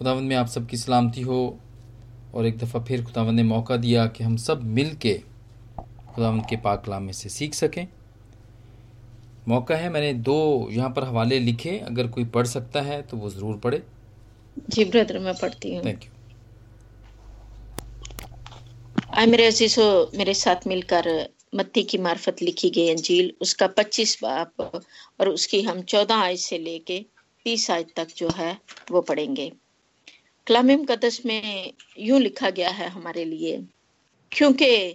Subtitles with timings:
[0.00, 1.56] خداوند میں آپ سب کی سلامتی ہو۔
[2.30, 5.18] اور ایک دفعہ پھر خداوند نے موقع دیا کہ ہم سب مل کے
[6.16, 7.84] خداوند کے پاک کلام میں سے سیکھ سکیں۔
[9.46, 13.16] موقع ہے میں نے دو یہاں پر حوالے لکھے۔ اگر کوئی پڑھ سکتا ہے تو
[13.16, 13.78] وہ ضرور پڑھے۔
[14.68, 16.10] جی بردر میں پڑھتی ہوں۔ تھینک یو
[19.08, 21.06] آئے میرے عزیزو میرے ساتھ مل کر
[21.52, 24.62] متی کی معرفت لکھی گئی انجیل۔ اس کا پچیس باپ
[25.16, 27.00] اور اس کی ہم چودہ آئے سے لے کے
[27.44, 28.52] تیس آئے تک جو ہے
[28.90, 29.50] وہ پڑھیں گے۔
[30.50, 33.58] کلام مقدس میں یوں لکھا گیا ہے ہمارے لیے،
[34.30, 34.94] کیونکہ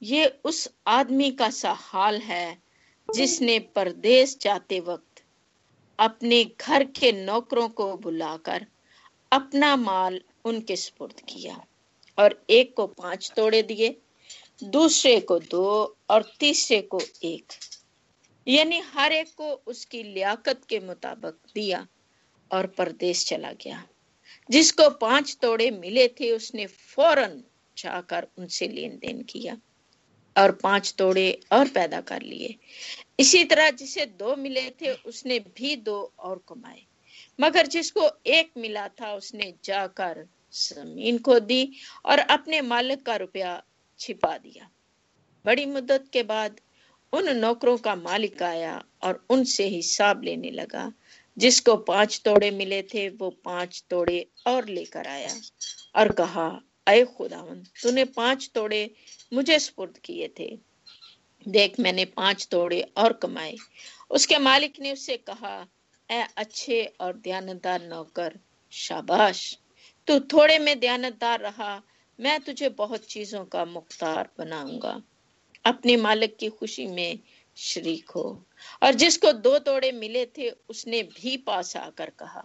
[0.00, 2.54] یہ اس آدمی کا سا حال ہے
[3.14, 5.20] جس نے پردیس جاتے وقت
[5.96, 8.62] اپنے گھر کے نوکروں کو بلا کر
[9.30, 11.54] اپنا مال ان کے سپرد کیا
[12.14, 13.92] اور ایک کو پانچ توڑے دیے،
[14.60, 17.52] دوسرے کو دو اور تیسرے کو ایک۔
[18.46, 21.82] یعنی ہر ایک کو اس کی لیاقت کے مطابق دیا
[22.48, 23.80] اور پردیس چلا گیا۔
[24.50, 27.40] جس کو پانچ توڑے ملے تھے، اس نے فوراً
[27.76, 29.54] جا کر ان سے لین دین کیا
[30.32, 32.48] اور پانچ توڑے اور پیدا کر لیے۔
[33.18, 36.80] اسی طرح جسے دو ملے تھے، اس نے بھی دو اور کمائے۔
[37.38, 40.18] مگر جس کو ایک ملا تھا، اس نے جا کر
[40.52, 41.66] زمین کو دی
[42.02, 43.60] اور اپنے مالک کا روپیہ
[43.96, 44.64] چھپا دیا۔
[45.44, 46.50] بڑی مدت کے بعد
[47.12, 50.88] ان نوکروں کا مالک آیا اور ان سے حساب لینے لگا۔
[51.36, 55.34] جس کو پانچ توڑے ملے تھے، وہ پانچ توڑے اور لے کر آیا
[55.92, 58.88] اور کہا، اے خداون تو نے پانچ توڑے
[59.32, 60.50] مجھے سپرد کیے تھے۔
[61.44, 63.54] دیکھ، میں نے پانچ توڑے اور کمائے۔
[64.10, 65.64] اس کے مالک نے اس سے کہا،
[66.08, 68.32] اے اچھے اور دیانتدار نوکر،
[68.70, 69.58] شاباش،
[70.04, 71.80] تو تھوڑے میں دیانتدار رہا،
[72.18, 74.98] میں تجھے بہت چیزوں کا مختار بناؤں گا۔
[75.64, 77.14] اپنی مالک کی خوشی میں
[77.60, 78.44] شریک ہو۔
[78.80, 82.42] اور جس کو دو توڑے ملے تھے، اس نے بھی پاس آ کر کہا،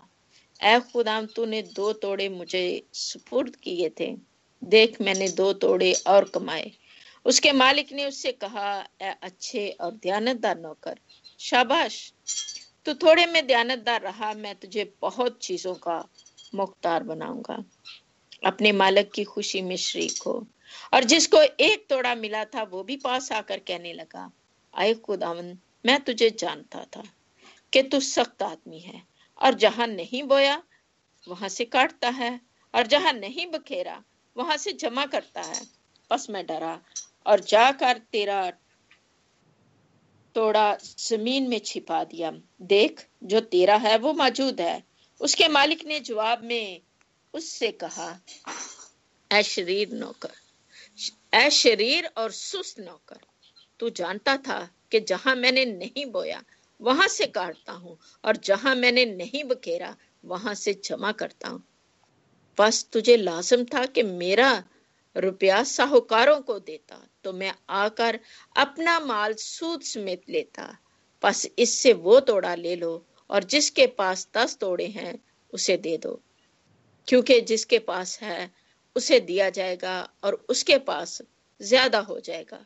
[0.61, 4.09] اے خدام، تو نے دو توڑے مجھے سپرد کیے تھے۔
[4.61, 6.65] دیکھ، میں نے دو توڑے اور کمائے۔
[7.25, 10.93] اس کے مالک نے اس سے کہا، اے اچھے اور دیانتدار نوکر،
[11.37, 12.13] شاباش،
[12.83, 16.01] تو تھوڑے میں دیانتدار رہا، میں تجھے بہت چیزوں کا
[16.53, 17.57] مختار بناؤں گا۔
[18.41, 20.39] اپنے مالک کی خوشی میں شریک ہو۔
[20.91, 24.27] اور جس کو ایک توڑا ملا تھا، وہ بھی پاس آ کر کہنے لگا
[24.75, 25.53] آئے خداون
[25.83, 27.01] میں تجھے جانتا تھا
[27.71, 28.99] کہ تو سخت آدمی ہے
[29.33, 30.59] اور جہاں نہیں بویا
[31.27, 32.37] وہاں سے کاٹتا ہے
[32.71, 33.99] اور جہاں نہیں بکھیرا
[34.35, 35.61] وہاں سے جمع کرتا ہے۔
[36.09, 36.77] بس میں ڈرا
[37.23, 38.49] اور جا کر تیرا
[40.33, 44.79] توڑا زمین میں چھپا دیا۔ دیکھ، جو تیرا ہے وہ موجود ہے۔
[45.19, 46.79] اس کے مالک نے جواب میں
[47.33, 48.17] اس سے کہا،
[49.31, 50.29] اے شریر نوکر،
[51.31, 53.17] اے شریر اور سست نوکر
[53.77, 56.39] تو جانتا تھا کہ جہاں میں نے نہیں بویا،
[56.79, 59.91] وہاں سے کاٹتا ہوں، اور جہاں میں نے نہیں بکھیرا،
[60.23, 61.59] وہاں سے جمع کرتا ہوں۔
[62.57, 64.59] بس تجھے لازم تھا کہ میرا
[65.15, 68.15] روپیہ ساہوکاروں کو دیتا، تو میں آ کر
[68.55, 70.71] اپنا مال سود سمیت لیتا۔
[71.19, 75.13] پس اس سے وہ توڑا لے لو، اور جس کے پاس دس توڑے ہیں،
[75.51, 76.17] اسے دے دو۔
[77.05, 78.47] کیونکہ جس کے پاس ہے،
[78.95, 81.21] اسے دیا جائے گا، اور اس کے پاس
[81.59, 82.63] زیادہ ہو جائے گا۔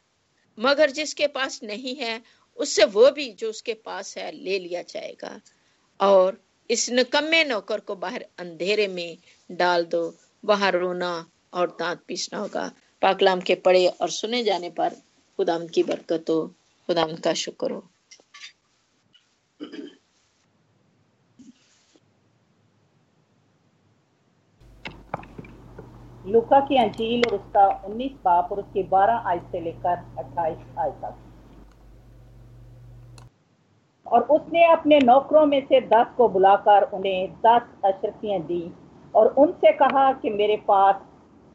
[0.64, 2.20] مگر جس کے پاس نہیں ہے،
[2.56, 5.38] اس سے وہ بھی جو اس کے پاس ہے لے لیا جائے گا۔
[5.97, 6.34] اور
[6.70, 9.12] اس نکمے نوکر کو باہر اندھیرے میں
[9.53, 10.12] ڈال دو،
[10.44, 14.94] وہاں رونا اور دانت پیسنا ہوگا۔ پاکلام کے پڑھے اور سنے جانے پر
[15.38, 16.47] خدام کی برکت ہو
[16.88, 17.81] خدام کا شکر ہو۔
[26.29, 29.72] لوکا کی انجیل اور اس کا انیس باپ اور اس کی بارہ آئے سے لے
[29.81, 31.28] کر اٹھائیس آئے تک۔
[34.06, 38.69] اور اس نے اپنے نوکروں میں سے دس کو بلا کر انہیں دس اشرفیاں دی
[39.12, 40.95] اور ان سے کہا کہ میرے پاس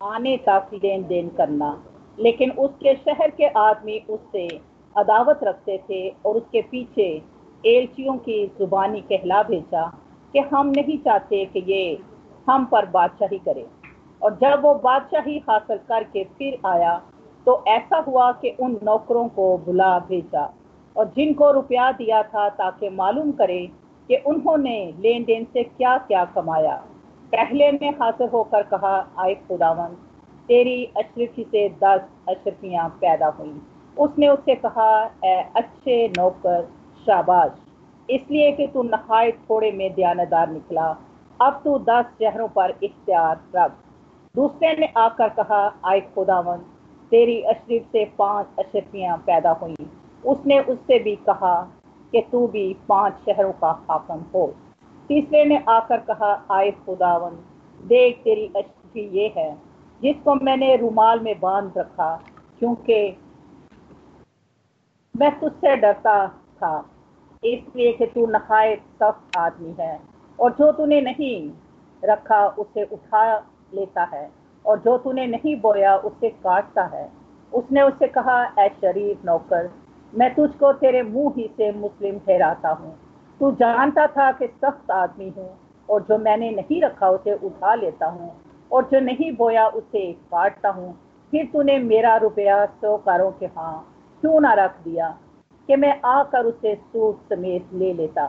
[0.01, 1.75] آنے تک لین دین کرنا۔
[2.17, 4.47] لیکن اس کے شہر کے آدمی اس سے
[4.95, 7.19] عداوت رکھتے تھے اور اس کے پیچھے
[7.63, 9.85] ایلچیوں کی زبانی کہلا بھیجا
[10.33, 11.97] کہ ہم نہیں چاہتے کہ یہ
[12.49, 13.65] ہم پر بادشاہی کرے۔
[14.25, 16.99] اور جب وہ بادشاہی حاصل کر کے پھر آیا
[17.45, 20.47] تو ایسا ہوا کہ ان نوکروں کو بلا بھیجا
[20.93, 23.67] اور جن کو روپیہ دیا تھا تاکہ معلوم کرے
[24.07, 26.77] کہ انہوں نے لین دین سے کیا کیا کمایا۔
[27.31, 29.95] پہلے میں حاضر ہو کر کہا، آئے خداون
[30.47, 33.59] تیری اشرفی سے دس اشرفیاں پیدا ہوئیں۔
[33.97, 36.61] اس نے اس سے کہا، اے اچھے نوکر،
[37.07, 37.61] شاباش،
[38.09, 40.93] اس لیے کہ تو نہایت تھوڑے میں دیانتدار نکلا۔
[41.39, 43.84] اب تو دس شہروں پر اختیار رکھ۔
[44.35, 46.63] دوسرے نے آ کر کہا، آئے خداون
[47.11, 49.85] تیری اشرف سے پانچ اشرفیاں پیدا ہوئیں۔
[50.25, 51.55] اس نے اس سے بھی کہا
[52.13, 54.47] کہ تو بھی پانچ شہروں کا حاکم ہو۔
[55.07, 57.37] تیسرے نے آ کر کہا، آئے خداون
[57.91, 59.51] دیکھ تیری اشرفی یہ ہے،
[60.03, 62.17] جس کو میں نے رومال میں باندھ رکھا،
[62.59, 63.11] کیونکہ
[65.15, 66.17] میں تجھ سے ڈرتا
[66.59, 66.81] تھا۔
[67.43, 69.97] اس لیے کہ تو نہایت سخت آدمی ہے،
[70.39, 73.25] اور جو تو نے نہیں رکھا، اسے اٹھا
[73.75, 74.27] لیتا ہے
[74.65, 77.07] اور جو تو نے نہیں بویا اسے کاٹتا ہے۔
[77.53, 79.67] اس نے اسے کہا، اے شریف نوکر،
[80.13, 82.93] میں تجھ کو تیرے منہ ہی سے مسلم ٹھہراتا ہوں۔
[83.41, 85.49] تو جانتا تھا کہ سخت آدمی ہوں
[85.89, 88.29] اور جو میں نے نہیں رکھا اسے اٹھا لیتا ہوں
[88.71, 90.93] اور جو نہیں بویا اسے کاٹتا ہوں۔
[91.33, 93.75] پھر تو نے میرا روپیہ سو کاروں کے ہاں
[94.23, 95.11] کیوں نہ رکھ دیا
[95.69, 98.27] کہ میں آ کر اسے سوٹ سمیت لے لیتا۔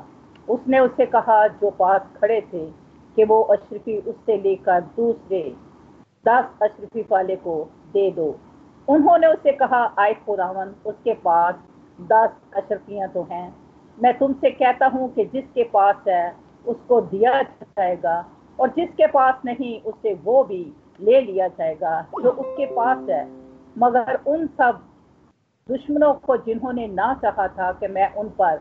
[0.47, 2.65] اس نے اسے کہا، جو پاس کھڑے تھے
[3.15, 5.49] کہ وہ اشرفی اس سے لے کر دوسرے
[6.25, 8.33] دس اشرفی والے کو دے دو۔
[8.87, 11.55] انہوں نے اسے کہا، آئے خداون اس کے پاس
[12.09, 13.51] دس اشرفیاں تو ہیں۔
[13.97, 16.31] میں تم سے کہتا ہوں کہ جس کے پاس ہے،
[16.65, 17.31] اس کو دیا
[17.61, 18.21] جائے گا،
[18.55, 22.65] اور جس کے پاس نہیں، اسے وہ بھی لے لیا جائے گا جو اس کے
[22.75, 23.23] پاس ہے۔
[23.75, 24.73] مگر ان سب
[25.69, 28.57] دشمنوں کو جنہوں نے نہ چاہا تھا کہ میں ان پر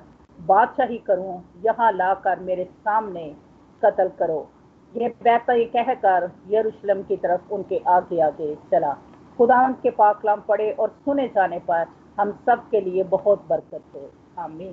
[0.47, 3.33] بادشاہی کروں، یہاں لا کر میرے سامنے
[3.85, 4.45] قتل کرو۔
[4.95, 8.93] یہ بیتا یہ کہہ کر یروشلم کی طرف ان کے آگے آگے چلا۔
[9.37, 11.85] خدا ان کے پاکلام پڑے اور سنے جانے پر
[12.19, 14.73] ہم سب کے لیے بہت برکت ہو۔ آمین۔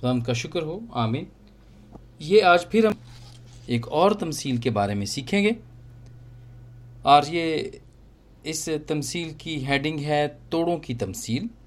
[0.00, 1.24] خدا کا شکر ہو۔ آمین۔
[2.18, 2.92] یہ آج پھر ہم
[3.66, 5.50] ایک اور تمثیل کے بارے میں سیکھیں گے۔
[7.02, 7.70] اور یہ
[8.42, 11.65] اس تمثیل کی ہیڈنگ ہے توڑوں کی تمثیل۔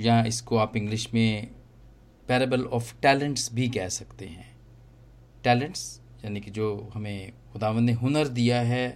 [0.00, 1.42] یا اس کو آپ انگلش میں
[2.26, 4.42] پیربل آف ٹیلنٹس بھی کہہ سکتے ہیں۔
[5.42, 8.90] ٹیلنٹس یعنی کہ جو ہمیں خدا نے ہنر دیا ہے،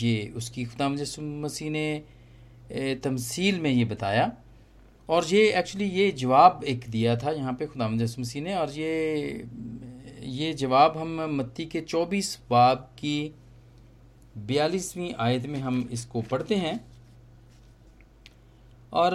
[0.00, 2.00] یہ اس کی خدا مسیح نے
[3.02, 4.26] تمثیل میں یہ بتایا۔
[5.06, 9.26] اور یہ ایکچولی یہ جواب ایک دیا تھا یہاں پہ خدا مسیح نے، اور یہ
[10.20, 13.30] یہ جواب ہم متی کے چوبیس باب کی
[14.36, 16.74] بیالیسویں آیت میں ہم اس کو پڑھتے ہیں۔
[18.90, 19.12] اور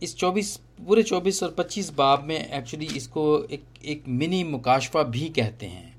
[0.00, 4.98] اس چوبیس، پورے چوبیس اور پچیس باب میں ایکچولی اس کو ایک ایک منی مکاشفہ
[4.98, 5.90] بھی کہتے ہیں۔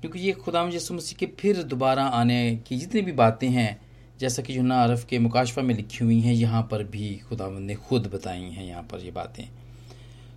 [0.00, 3.74] کیونکہ یہ خدا مجسم مسیح کے پھر دوبارہ آنے کی جتنی بھی باتیں ہیں،
[4.18, 7.74] جیسا کہ جو عرف کے مکاشفہ میں لکھی ہوئی ہیں، یہاں پر بھی خدا نے
[7.74, 9.44] خود بتائی ہیں یہاں پر یہ باتیں۔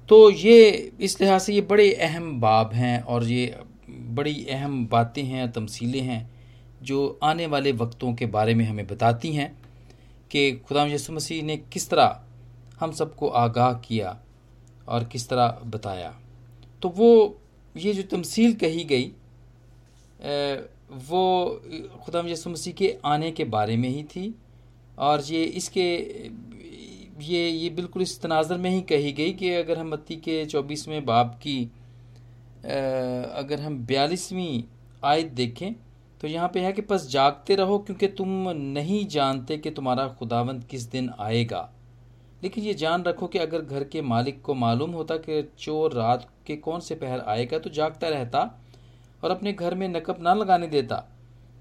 [0.08, 3.48] تو یہ اس لحاظ سے یہ بڑے اہم باب ہیں اور یہ
[4.16, 6.24] بڑی اہم باتیں ہیں، تمثیلیں ہیں
[6.82, 9.48] جو آنے والے وقتوں کے بارے میں ہمیں بتاتی ہیں
[10.30, 12.10] کہ خدا یسو مسیح نے کس طرح
[12.82, 14.14] ہم سب کو آگاہ کیا
[14.86, 16.12] اور کس طرح بتایا۔
[16.80, 17.30] تو وہ
[17.76, 19.10] یہ جو تمثیل کہی گئی
[21.08, 21.24] وہ
[22.06, 24.30] خدا یسو مسیح کے آنے کے بارے میں ہی تھی
[24.96, 25.86] اور یہ اس کے،
[27.20, 31.00] یہ یہ بالکل اس تناظر میں ہی کہی گئی کہ اگر ہم متی کے چوبیسویں
[31.00, 31.66] باب کی
[33.34, 34.62] اگر ہم بیالیسویں
[35.02, 35.70] آیت دیکھیں
[36.20, 40.62] تو یہاں پہ ہے کہ پس جاگتے رہو کیونکہ تم نہیں جانتے کہ تمہارا خداوند
[40.68, 41.66] کس دن آئے گا۔
[42.44, 46.46] لیکن یہ جان رکھو کہ اگر گھر کے مالک کو معلوم ہوتا کہ چور رات
[46.46, 48.40] کے کون سے پہر آئے گا تو جاگتا رہتا
[49.20, 51.02] اور اپنے گھر میں نقب نہ لگانے دیتا۔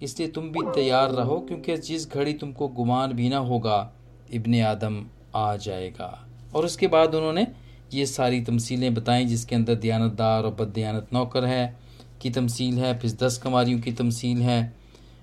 [0.01, 3.91] اس لیے تم بھی تیار رہو کیونکہ جس گھڑی تم کو گمان بھی نہ ہوگا،
[4.33, 5.03] ابن آدم
[5.33, 6.17] آ جائے گا۔
[6.53, 7.45] اور اس کے بعد انہوں نے
[7.93, 11.71] یہ ساری تمثیلیں بتائیں جس کے اندر دیانت دار اور بد دیانت نوکر ہے
[12.19, 14.71] کی تمثیل ہے، پھر دس کماریوں کی تمثیل ہے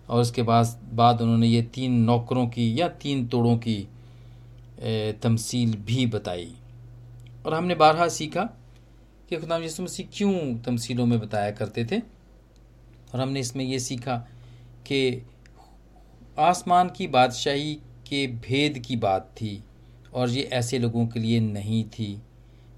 [0.05, 3.85] اور اس کے بعد بعد انہوں نے یہ تین نوکروں کی یا تین توڑوں کی
[5.21, 6.53] تمثیل بھی بتائی۔
[7.41, 8.43] اور ہم نے بارہا سیکھا
[9.27, 10.33] کہ خدا یسو مسیح کیوں
[10.63, 11.97] تمثیلوں میں بتایا کرتے تھے۔
[13.11, 14.23] اور ہم نے اس میں یہ سیکھا
[14.83, 15.19] کہ
[16.35, 19.59] آسمان کی بادشاہی کے بھید کی بات تھی
[20.11, 22.15] اور یہ ایسے لوگوں کے لیے نہیں تھی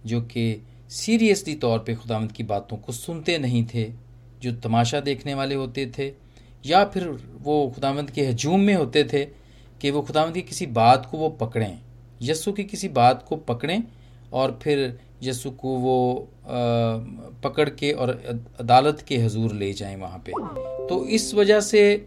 [0.03, 0.58] جو کہ
[0.89, 3.88] سیریسلی طور پہ خداوند کی باتوں کو سنتے نہیں تھے،
[4.39, 6.12] جو تماشا دیکھنے والے ہوتے تھے،
[6.63, 7.10] یا پھر
[7.43, 9.25] وہ خداوند کے ہجوم میں ہوتے تھے
[9.79, 11.77] کہ وہ خداوند کی کسی بات کو وہ پکڑیں۔
[12.21, 13.77] یسو کی کسی بات کو پکڑیں
[14.29, 14.89] اور پھر
[15.21, 16.25] یسو کو وہ
[17.41, 18.09] پکڑ کے اور
[18.59, 20.31] عدالت کے حضور لے جائیں وہاں پہ۔
[20.89, 21.97] تو اس وجہ سے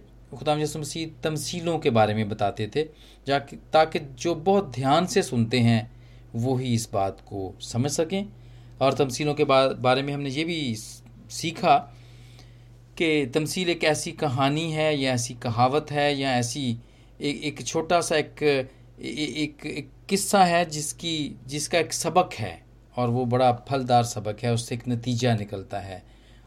[0.40, 2.84] خدا یسو مسیح تمثیلوں کے بارے میں بتاتے تھے،
[3.26, 3.38] جا
[3.70, 5.80] تاکہ جو بہت دھیان سے سنتے ہیں،
[6.34, 8.22] وہی اس بات کو سمجھ سکیں۔
[8.78, 10.74] اور تمثیلوں کے بارے میں ہم نے یہ بھی
[11.30, 11.78] سیکھا
[12.94, 16.74] کہ تمثیل ایک ایسی کہانی ہے، یا ایسی کہاوت ہے، یا ایسی
[17.18, 18.42] ایک ایک چھوٹا سا ایک
[18.98, 22.56] ایک ایک قصہ ہے جس کی جس کا ایک سبق ہے
[22.94, 25.98] اور وہ بڑا پھلدار سبق ہے، اس سے ایک نتیجہ نکلتا ہے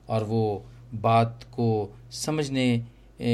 [0.06, 0.60] اور وہ
[1.02, 2.80] بات کو سمجھنے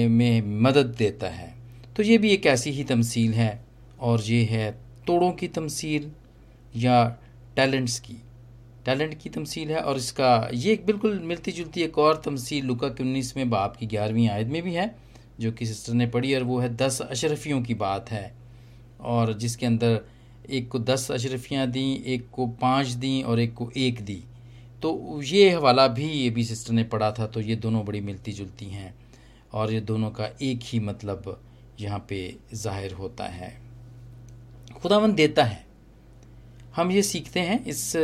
[0.09, 1.49] میں مدد دیتا ہے۔
[1.93, 3.55] تو یہ بھی ایک ایسی ہی تمثیل ہے
[3.97, 4.71] اور یہ ہے
[5.05, 6.09] توڑوں کی تمثیل
[6.73, 7.09] یا
[7.53, 8.15] ٹیلنٹس کی۔
[8.83, 12.65] ٹیلنٹ کی تمثیل ہے اور اس کا یہ ایک بالکل ملتی جلتی ایک اور تمثیل
[12.65, 14.85] لکا کے انیسویں باپ کی گیارہویں عائد میں بھی ہے،
[15.37, 18.29] جو کہ سسٹر نے پڑھی اور وہ ہے دس اشرفیوں کی بات ہے۔
[19.03, 19.97] اور جس کے اندر
[20.43, 24.21] ایک کو دس اشرفیاں دیں، ایک کو پانچ دیں اور ایک کو ایک دی
[24.79, 28.31] تو یہ حوالہ بھی یہ بھی سسٹر نے پڑھا تھا، تو یہ دونوں بڑی ملتی
[28.31, 28.89] جلتی ہیں
[29.49, 31.19] اور یہ دونوں کا ایک ہی مطلب
[31.77, 33.49] یہاں پہ ظاہر ہوتا ہے۔
[34.83, 35.61] خداون دیتا ہے۔
[36.77, 37.95] ہم یہ سیکھتے ہیں، اس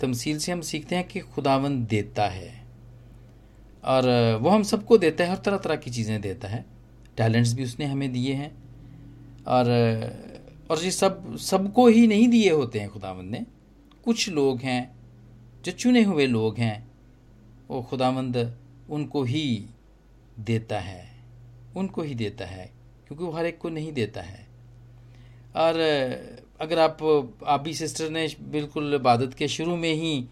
[0.00, 2.50] تمثیل سے ہم سیکھتے ہیں کہ خداون دیتا ہے۔
[3.80, 4.02] اور
[4.40, 6.62] وہ ہم سب کو دیتا ہے، ہر طرح طرح کی چیزیں دیتا ہے۔
[7.14, 8.48] ٹیلنٹس بھی اس نے ہمیں دیے ہیں۔
[9.44, 9.64] اور
[10.68, 11.10] اور یہ سب
[11.40, 13.38] سب کو ہی نہیں دیے ہوتے ہیں خداوند نے۔
[14.02, 14.84] کچھ لوگ ہیں
[15.62, 16.80] جو چنے ہوئے لوگ ہیں،
[17.68, 18.36] وہ خداوند
[18.88, 19.66] ان کو ہی
[20.36, 21.04] دیتا ہے۔
[21.74, 22.66] ان کو ہی دیتا ہے،
[23.08, 24.44] کیونکہ وہ ہر ایک کو نہیں دیتا ہے۔
[25.52, 25.74] اور
[26.58, 26.96] اگر آپ
[27.40, 30.26] آبی سسٹر نے بالکل عبادت کے شروع میں ہی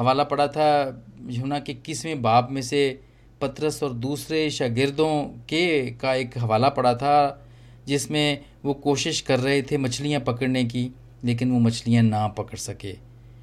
[0.00, 0.90] حوالہ پڑا تھا
[1.28, 2.96] یونا کہ کسویں باب میں سے
[3.38, 7.36] پترس اور دوسرے شاگردوں کے کا ایک حوالہ پڑا تھا
[7.84, 10.88] جس میں وہ کوشش کر رہے تھے مچھلیاں پکڑنے کی،
[11.22, 12.92] لیکن وہ مچھلیاں نہ پکڑ سکے۔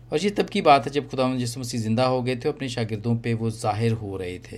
[0.09, 2.67] اور یہ تب کی بات ہے جب خداون جس مسیح زندہ ہو گئے تھے، اپنے
[2.67, 4.57] شاگردوں پہ وہ ظاہر ہو رہے تھے۔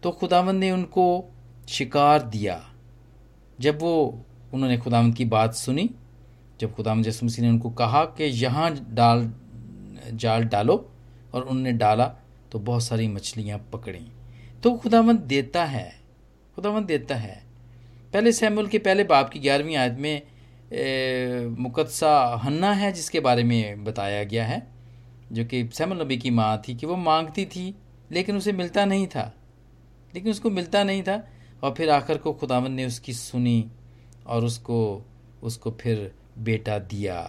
[0.00, 1.28] تو خداون نے ان کو
[1.66, 2.58] شکار دیا۔
[3.58, 4.12] جب وہ،
[4.52, 5.86] انہوں نے خداون کی بات سنی،
[6.58, 9.26] جب خدا مجسم مسیح نے ان کو کہا کہ یہاں ڈال،
[10.18, 10.78] جال ڈالو
[11.30, 12.12] اور ان نے ڈالا
[12.50, 14.06] تو بہت ساری مچھلیاں پکڑیں۔
[14.62, 15.90] تو خدا دیتا ہے
[16.56, 17.45] خدا دیتا ہے
[18.16, 20.18] پہلے سیمول کے پہلے باپ کی گیارہویں آیت میں
[21.58, 24.58] مقدسہ ہنّا ہے، جس کے بارے میں بتایا گیا ہے،
[25.30, 27.72] جو کہ سیم النبی کی ماں تھی کہ وہ مانگتی تھی،
[28.10, 29.30] لیکن اسے ملتا نہیں تھا۔
[30.12, 31.20] لیکن اس کو ملتا نہیں تھا
[31.60, 33.62] اور پھر آخر کو خداون نے اس کی سنی
[34.22, 34.78] اور اس کو
[35.42, 36.06] اس کو پھر
[36.36, 37.24] بیٹا دیا۔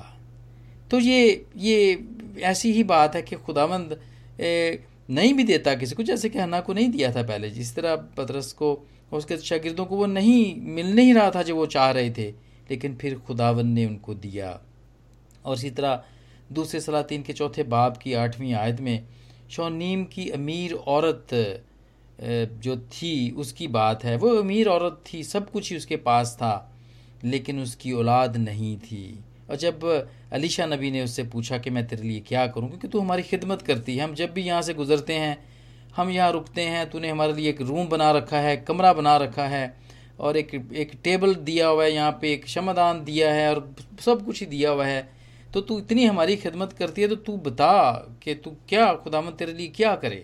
[0.90, 1.96] تو یہ یہ
[2.42, 3.94] ایسی ہی بات ہے کہ خداوند
[5.10, 7.96] نہیں بھی دیتا کسی کو، جیسے کہ ہنا کو نہیں دیا تھا پہلے۔ جس طرح
[8.16, 11.92] پدرس کو اس کے شاگردوں کو وہ نہیں، مل نہیں رہا تھا جو وہ چاہ
[11.92, 12.32] رہے تھے،
[12.70, 14.58] لیکن پھر خداون نے ان کو دیا۔
[15.42, 15.98] اور اسی طرح
[16.50, 19.00] دوسرے سلاطین کے چوتھے باب کی آٹھویں عائد میں
[19.50, 21.34] شونیم کی امیر عورت
[22.62, 25.98] جو تھی، اس کی بات ہے۔ وہ امیر عورت تھی، سب کچھ ہی اس کے
[25.98, 26.70] پاس تھا،
[27.24, 29.16] لیکن اس کی اولاد نہیں تھی۔
[29.48, 29.76] اور جب
[30.32, 33.22] علیشہ نبی نے اس سے پوچھا کہ میں تیرے لیے کیا کروں، کیونکہ تو ہماری
[33.30, 35.36] خدمت کرتی ہے، ہم جب بھی یہاں سے گزرتے ہیں
[35.98, 39.18] ہم یہاں رکتے ہیں، تو نے ہمارے لیے ایک روم بنا رکھا ہے، کمرہ بنا
[39.20, 39.68] رکھا ہے،
[40.18, 43.58] اور ایک ایک ٹیبل دیا ہوا ہے، یہاں پہ ایک شمدان دیا ہے، اور
[44.00, 45.02] سب کچھ ہی دیا ہوا ہے۔
[45.52, 47.74] تو تو اتنی ہماری خدمت کرتی ہے، تو تو بتا
[48.20, 50.22] کہ تو کیا خدا مند تیرے لیے کیا کرے؟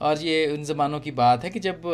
[0.00, 1.86] اور یہ ان زمانوں کی بات ہے کہ جب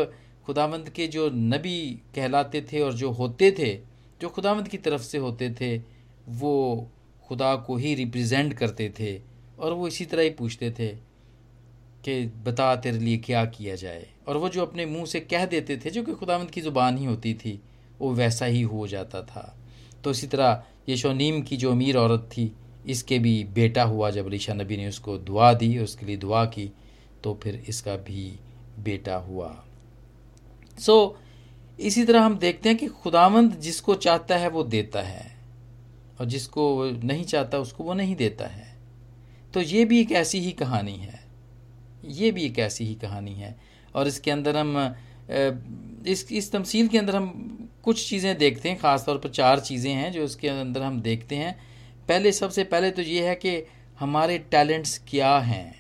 [0.47, 1.79] خداوند کے جو نبی
[2.15, 3.77] کہلاتے تھے اور جو ہوتے تھے،
[4.21, 5.77] جو خداوند کی طرف سے ہوتے تھے،
[6.41, 6.55] وہ
[7.29, 9.19] خدا کو ہی ریپرزینٹ کرتے تھے،
[9.57, 10.93] اور وہ اسی طرح ہی پوچھتے تھے۔
[12.03, 15.77] کہ بتا تیرے لیے کیا کیا جائے۔ اور وہ جو اپنے منہ سے کہہ دیتے
[15.77, 17.57] تھے جو کہ خداوند کی زبان ہی ہوتی تھی
[17.99, 19.53] وہ ویسا ہی ہو جاتا تھا۔
[20.03, 20.57] تو اسی طرح
[20.89, 22.49] یشونیم کی جو امیر عورت تھی
[22.85, 26.07] اس کے بھی بیٹا ہوا جب علیشہ نبی نے اس کو دعا دی اس کے
[26.07, 26.69] لیے دعا کی
[27.23, 28.37] تو پھر اس کا بھی
[28.79, 29.55] بیٹا ہوا۔
[30.79, 31.13] سو so,
[31.77, 35.29] اسی طرح ہم دیکھتے ہیں کہ خداوند جس کو چاہتا ہے وہ دیتا ہے۔
[36.17, 38.75] اور جس کو نہیں چاہتا اس کو وہ نہیں دیتا ہے۔
[39.53, 41.22] تو یہ بھی ایک ایسی ہی کہانی ہے۔
[42.03, 43.53] یہ بھی ایک ایسی ہی کہانی ہے۔
[43.93, 44.79] اور اس کے اندر ہم
[46.05, 49.95] اس اس تمثیل کے اندر ہم کچھ چیزیں دیکھتے ہیں، خاص طور پر چار چیزیں
[49.95, 51.53] ہیں جو اس کے اندر ہم دیکھتے ہیں۔
[52.07, 53.65] پہلے، سب سے پہلے تو یہ ہے کہ
[54.01, 55.73] ہمارے ٹیلنٹس کیا ہیں؟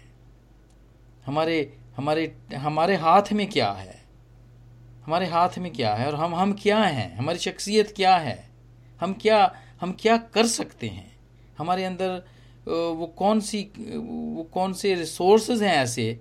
[1.28, 1.64] ہمارے
[1.98, 2.26] ہمارے
[2.64, 3.92] ہمارے ہاتھ میں کیا ہے؟
[5.06, 8.42] ہمارے ہاتھ میں کیا ہے؟ اور ہم ہم کیا ہیں؟ ہماری شخصیت کیا ہے؟
[9.02, 9.48] ہم کیا
[9.82, 11.08] ہم کیا کر سکتے ہیں؟
[11.58, 12.18] ہمارے اندر
[12.66, 13.64] وہ کون سی،
[13.94, 16.14] وہ کون سے ریسورسز ہیں ایسے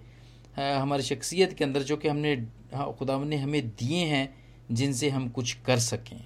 [0.58, 2.36] ہماری شخصیت کے اندر جو کہ ہم نے
[2.74, 4.28] ہاں، خدا نے ہمیں دیے ہیں
[4.70, 6.18] جن سے ہم کچھ کر سکیں۔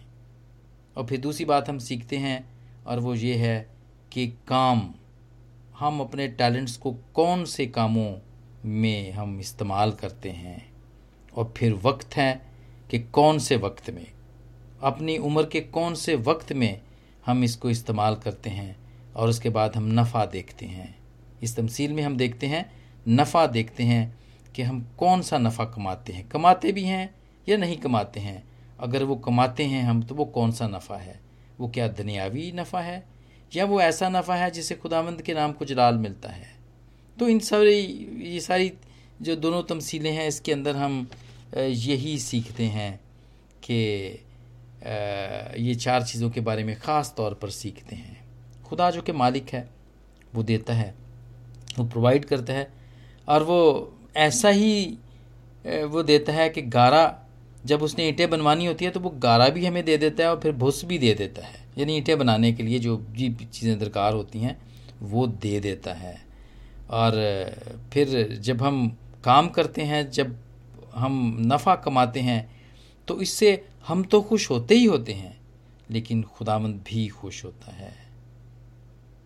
[0.93, 2.39] اور پھر دوسری بات ہم سیکھتے ہیں،
[2.83, 3.63] اور وہ یہ ہے
[4.09, 4.91] کہ کام،
[5.81, 8.15] ہم اپنے ٹیلنٹس کو کون سے کاموں
[8.63, 10.57] میں ہم استعمال کرتے ہیں۔
[11.31, 12.33] اور پھر وقت ہے
[12.87, 14.05] کہ کون سے وقت میں،
[14.81, 16.75] اپنی عمر کے کون سے وقت میں
[17.27, 18.73] ہم اس کو استعمال کرتے ہیں۔
[19.15, 20.87] اور اس کے بعد ہم نفع دیکھتے ہیں۔
[21.41, 22.63] اس تمثیل میں ہم دیکھتے ہیں،
[23.07, 24.09] نفع دیکھتے ہیں
[24.53, 27.07] کہ ہم کون سا نفع کماتے ہیں۔ کماتے بھی ہیں
[27.45, 28.41] یا نہیں کماتے ہیں؟
[28.77, 31.13] اگر وہ کماتے ہیں ہم تو وہ کون سا نفع ہے؟
[31.59, 32.99] وہ کیا دنیاوی نفع ہے؟
[33.53, 36.45] یا وہ ایسا نفع ہے جسے خداوند کے نام کو جلال ملتا ہے؟
[37.19, 38.69] تو ان ساری یہ ساری
[39.19, 41.03] جو دونوں تمثیلیں ہیں، اس کے اندر ہم
[41.57, 42.97] یہی سیکھتے ہیں
[43.61, 44.11] کہ
[45.55, 48.24] یہ چار چیزوں کے بارے میں خاص طور پر سیکھتے ہیں۔
[48.69, 49.63] خدا جو کہ مالک ہے،
[50.33, 50.91] وہ دیتا ہے،
[51.77, 52.65] وہ پرووائڈ کرتا ہے
[53.25, 54.95] اور وہ ایسا ہی
[55.91, 57.11] وہ دیتا ہے کہ گارا
[57.63, 60.27] جب اس نے اینٹیں بنوانی ہوتی ہے تو وہ گارا بھی ہمیں دے دیتا ہے
[60.27, 63.75] اور پھر بھس بھی دے دیتا ہے۔ یعنی اینٹیں بنانے کے لیے جو بھی چیزیں
[63.75, 64.53] درکار ہوتی ہیں،
[65.01, 66.15] وہ دے دیتا ہے۔
[66.87, 67.11] اور
[67.91, 68.89] پھر جب ہم
[69.21, 70.27] کام کرتے ہیں، جب
[71.01, 72.41] ہم نفع کماتے ہیں،
[73.05, 73.55] تو اس سے
[73.89, 75.33] ہم تو خوش ہوتے ہی ہوتے ہیں،
[75.89, 78.04] لیکن خداوند بھی خوش ہوتا ہے۔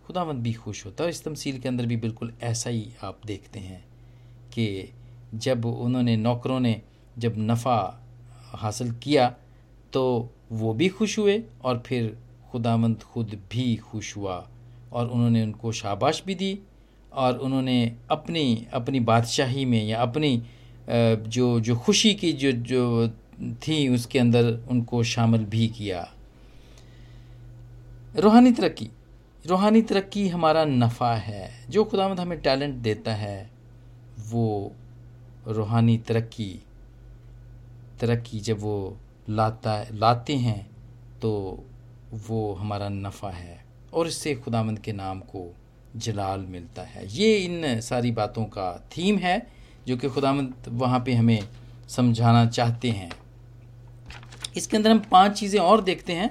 [0.09, 3.59] خداوند بھی خوش ہوتا ہے اس تمثیل کے اندر بھی بالکل ایسا ہی آپ دیکھتے
[3.59, 3.79] ہیں
[4.49, 4.85] کہ
[5.33, 6.73] جب انہوں نے نوکروں نے
[7.17, 7.89] جب نفع
[8.61, 9.29] حاصل کیا
[9.91, 12.09] تو وہ بھی خوش ہوئے اور پھر
[12.51, 14.41] خداوند خود بھی خوش ہوا
[14.89, 16.55] اور انہوں نے ان کو شاباش بھی دی
[17.09, 20.39] اور انہوں نے اپنی اپنی بادشاہی میں یا اپنی
[21.25, 23.05] جو جو خوشی کی جو جو
[23.59, 26.03] تھی اس کے اندر ان کو شامل بھی کیا۔
[28.23, 28.87] روحانی ترقی۔
[29.49, 33.47] روحانی ترقی ہمارا نفع ہے۔ جو خدا مد ہمیں ٹیلنٹ دیتا ہے،
[34.31, 34.69] وہ
[35.45, 36.57] روحانی ترقی
[37.97, 38.89] ترقی جب وہ
[39.27, 40.61] لاتا، لاتے ہیں،
[41.19, 41.61] تو
[42.29, 43.55] وہ ہمارا نفع ہے۔
[43.89, 45.51] اور اس سے خدا مند کے نام کو
[45.95, 49.37] جلال ملتا ہے۔ یہ ان ساری باتوں کا تھیم ہے،
[49.85, 51.41] جو کہ خدا مند وہاں پہ ہمیں
[51.87, 53.09] سمجھانا چاہتے ہیں۔
[54.53, 56.27] اس کے اندر ہم پانچ چیزیں اور دیکھتے ہیں۔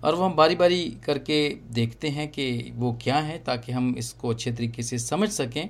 [0.00, 3.94] اور وہ ہم باری باری کر کے دیکھتے ہیں کہ وہ کیا ہیں تاکہ ہم
[3.96, 5.64] اس کو اچھے طریقے سے سمجھ سکیں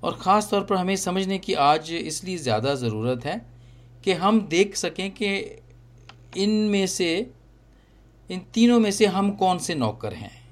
[0.00, 3.34] اور خاص طور پر ہمیں سمجھنے کی آج اس لیے زیادہ ضرورت ہے
[4.02, 5.56] کہ ہم دیکھ سکیں کہ
[6.34, 7.22] ان میں سے
[8.28, 10.44] ان تینوں میں سے ہم کون سے نوکر ہیں؟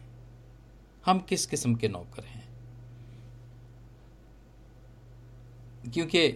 [1.06, 2.42] ہم کس قسم کے نوکر ہیں؟
[5.92, 6.32] کیونکہ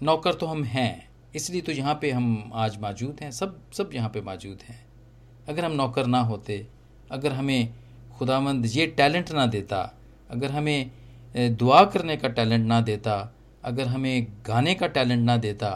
[0.00, 1.00] نوکر تو ہم ہیں،
[1.32, 4.87] اس لیے تو یہاں پہ ہم آج موجود ہیں، سب سب یہاں پہ موجود ہیں۔
[5.48, 6.62] اگر ہم نوکر نہ ہوتے،
[7.08, 7.62] اگر ہمیں
[8.18, 9.86] خدا مند یہ ٹیلنٹ نہ دیتا،
[10.28, 10.84] اگر ہمیں
[11.60, 13.14] دعا کرنے کا ٹیلنٹ نہ دیتا،
[13.62, 15.70] اگر ہمیں گانے کا ٹیلنٹ نہ دیتا،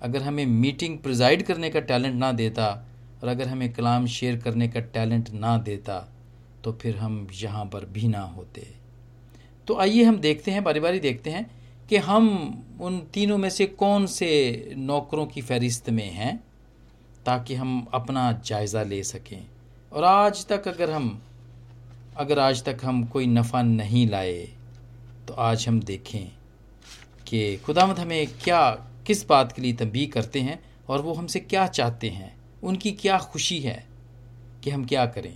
[0.00, 2.66] اگر ہمیں میٹنگ پرزائڈ کرنے کا ٹیلنٹ نہ دیتا،
[3.20, 6.00] اور اگر ہمیں کلام شیئر کرنے کا ٹیلنٹ نہ دیتا،
[6.62, 8.62] تو پھر ہم یہاں پر بھی نہ ہوتے۔
[9.66, 11.42] تو آئیے ہم دیکھتے ہیں، باری باری دیکھتے ہیں
[11.88, 12.28] کہ ہم
[12.80, 14.30] ان تینوں میں سے کون سے
[14.76, 16.32] نوکروں کی فہرست میں ہیں۔
[17.24, 19.40] تاکہ ہم اپنا جائزہ لے سکیں۔
[19.88, 21.18] اور آج تک اگر ہم
[22.14, 24.46] اگر آج تک ہم کوئی نفع نہیں لائے،
[25.26, 26.26] تو آج ہم دیکھیں
[27.24, 30.56] کہ خدا مت ہمیں کیا کس بات کے لیے تنبیہ کرتے ہیں
[30.86, 32.30] اور وہ ہم سے کیا چاہتے ہیں۔
[32.62, 33.80] ان کی کیا خوشی ہے
[34.60, 35.32] کہ ہم کیا کریں۔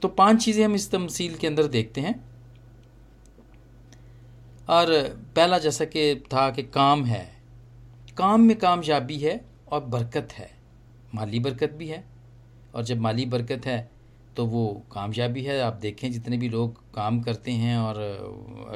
[0.00, 2.12] تو پانچ چیزیں ہم اس تمثیل کے اندر دیکھتے ہیں۔
[4.66, 4.86] اور
[5.34, 7.26] پہلا جیسا کہ تھا کہ کام ہے۔
[8.14, 10.59] کام میں کامیابی ہے اور برکت ہے۔
[11.12, 12.02] مالی برکت بھی ہے
[12.70, 13.86] اور جب مالی برکت ہے
[14.34, 17.96] تو وہ کامیابی ہے۔ آپ دیکھیں جتنے بھی لوگ کام کرتے ہیں اور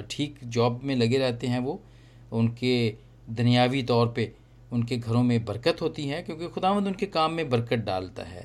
[0.08, 1.76] ٹھیک جاب میں لگے رہتے ہیں وہ،
[2.30, 2.92] ان کے
[3.26, 4.26] دنیاوی طور پہ
[4.70, 7.74] ان کے گھروں میں برکت ہوتی ہے کیونکہ خدا مند ان کے کام میں برکت
[7.74, 8.44] ڈالتا ہے۔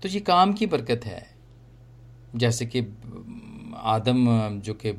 [0.00, 1.20] تو یہ کام کی برکت ہے۔
[2.34, 2.80] جیسے کہ
[3.72, 4.92] آدم جو کہ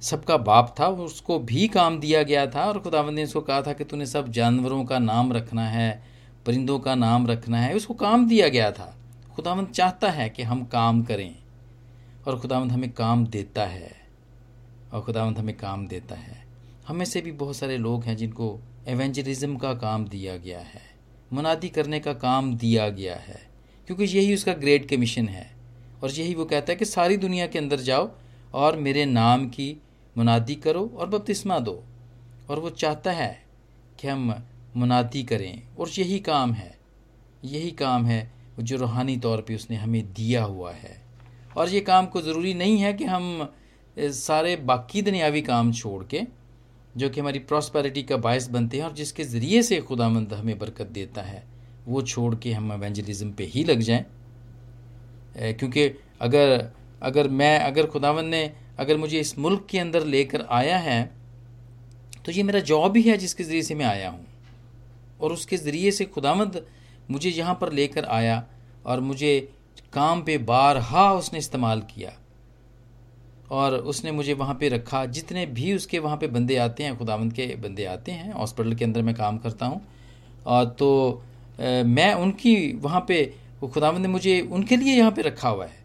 [0.00, 3.32] سب کا باپ تھا اس کو بھی کام دیا گیا تھا اور خدا نے اس
[3.32, 6.00] کو کہا تھا کہ تو نے سب جانوروں کا نام رکھنا ہے،
[6.44, 8.90] پرندوں کا نام رکھنا ہے، اس کو کام دیا گیا تھا۔
[9.36, 11.30] خداوند چاہتا ہے کہ ہم کام کریں
[12.24, 13.88] اور خداوند ہمیں کام دیتا ہے۔
[14.90, 16.32] اور خداوند ہمیں کام دیتا ہے۔
[16.90, 20.98] ہمیں سے بھی بہت سارے لوگ ہیں جن کو ایونجلزم کا کام دیا گیا ہے،
[21.30, 23.38] منادی کرنے کا کام دیا گیا ہے،
[23.86, 25.44] کیونکہ یہی اس کا گریٹ کمیشن ہے۔
[26.00, 28.06] اور یہی وہ کہتا ہے کہ ساری دنیا کے اندر جاؤ
[28.50, 29.74] اور میرے نام کی
[30.18, 31.80] منادی کرو اور بپتسمہ دو،
[32.46, 33.32] اور وہ چاہتا ہے
[33.96, 34.30] کہ ہم
[34.74, 36.70] منادی کریں، اور یہی کام ہے،
[37.44, 38.24] یہی کام ہے
[38.58, 40.96] جو روحانی طور پہ اس نے ہمیں دیا ہوا ہے۔
[41.54, 43.42] اور یہ کام کو ضروری نہیں ہے کہ ہم
[44.14, 46.20] سارے باقی دنیاوی کام چھوڑ کے،
[46.94, 50.32] جو کہ ہماری پراسپیرٹی کا باعث بنتے ہیں اور جس کے ذریعے سے خدا مند
[50.32, 51.40] ہمیں برکت دیتا ہے،
[51.86, 54.02] وہ چھوڑ کے ہم ایونجلزم پہ ہی لگ جائیں۔
[55.58, 56.58] کیونکہ اگر
[57.00, 58.46] اگر میں، اگر خداون نے
[58.78, 61.06] اگر مجھے اس ملک کے اندر لے کر آیا ہے،
[62.22, 64.22] تو یہ میرا جاب ہی ہے جس کے ذریعے سے میں آیا ہوں۔
[65.16, 66.56] اور اس کے ذریعے سے خداوند
[67.08, 68.40] مجھے یہاں پر لے کر آیا
[68.82, 69.46] اور مجھے
[69.90, 72.10] کام پہ بارہا اس نے استعمال کیا۔
[73.48, 76.84] اور اس نے مجھے وہاں پہ رکھا۔ جتنے بھی اس کے وہاں پہ بندے آتے
[76.84, 79.78] ہیں، خداوند کے بندے آتے ہیں، ہاسپٹل کے اندر میں کام کرتا ہوں۔
[80.42, 81.20] اور تو
[81.84, 83.24] میں ان کی وہاں پہ،
[83.74, 85.84] خداوند نے مجھے ان کے لیے یہاں پہ رکھا ہوا ہے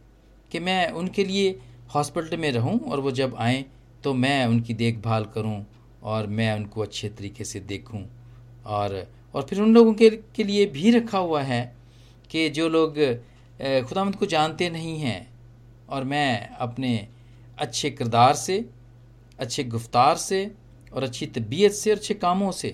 [0.49, 1.53] کہ میں ان کے لیے
[1.95, 3.63] ہاسپٹل میں رہوں اور وہ جب آئیں
[4.01, 5.63] تو میں ان کی دیکھ بھال کروں
[5.99, 8.03] اور میں ان کو اچھے طریقے سے دیکھوں
[8.63, 8.89] اور
[9.31, 11.73] اور پھر ان لوگوں کے کے لیے بھی رکھا ہوا ہے
[12.27, 12.89] کہ جو لوگ
[13.57, 15.23] خدا مند کو جانتے نہیں ہیں
[15.85, 17.05] اور میں اپنے
[17.57, 18.59] اچھے کردار سے،
[19.37, 20.45] اچھے گفتار سے
[20.89, 22.71] اور اچھی طبیعت سے اور اچھے کاموں سے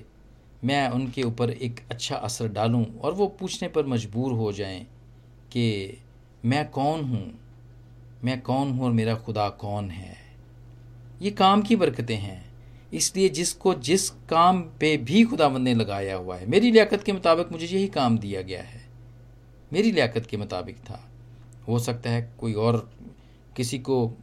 [0.63, 4.83] میں ان کے اوپر ایک اچھا اثر ڈالوں اور وہ پوچھنے پر مجبور ہو جائیں
[5.49, 5.91] کہ
[6.43, 7.48] میں کون ہوں؟
[8.23, 10.13] میں کون ہوں اور میرا خدا کون ہے؟
[11.19, 12.39] یہ کام کی برکتیں ہیں۔
[12.91, 16.71] اس لیے جس کو جس کام پہ بھی خدا مند نے لگایا ہوا ہے، میری
[16.71, 18.79] لیاقت کے مطابق مجھے یہی کام دیا گیا ہے۔
[19.71, 20.97] میری لیاقت کے مطابق تھا۔
[21.67, 22.73] ہو سکتا ہے کوئی اور
[23.53, 24.13] کسی کو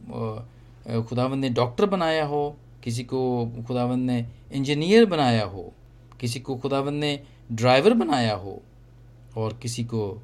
[0.83, 5.69] خدا مند نے ڈاکٹر بنایا ہو، کسی کو خدا نے انجینئر بنایا ہو،
[6.17, 7.17] کسی کو خدا نے
[7.49, 8.59] ڈرائیور بنایا ہو،
[9.33, 10.19] اور کسی کو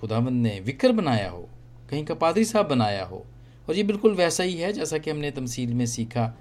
[0.00, 1.46] خدا بند نے وکر بنایا ہو۔
[1.88, 3.22] کہیں کا پادری صاحب بنایا ہو۔
[3.66, 6.32] اور یہ بالکل ویسا ہی ہے جیسا کہ ہم نے تمثیل میں سیکھا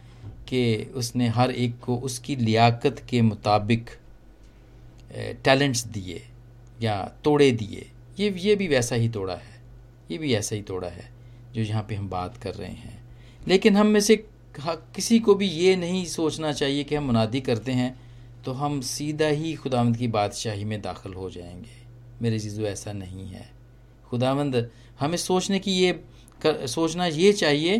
[0.45, 3.89] کہ اس نے ہر ایک کو اس کی لیاقت کے مطابق
[5.41, 6.19] ٹیلنٹس دیے
[6.79, 7.83] یا توڑے دیے۔
[8.17, 9.55] یہ یہ بھی ویسا ہی توڑا ہے۔
[10.09, 11.01] یہ بھی ایسا ہی توڑا ہے
[11.53, 12.97] جو یہاں پہ ہم بات کر رہے ہیں۔
[13.45, 14.15] لیکن ہم میں سے
[14.93, 17.93] کسی کو بھی یہ نہیں سوچنا چاہیے کہ ہم منادی کرتے ہیں
[18.43, 21.83] تو ہم سیدھا ہی خداوند کی بادشاہی میں داخل ہو جائیں گے۔
[22.21, 23.43] میرے چیزوں ایسا نہیں ہے۔
[24.09, 24.55] خداوند
[25.01, 25.93] ہمیں سوچنے کی یہ
[26.67, 27.77] سوچنا یہ چاہیے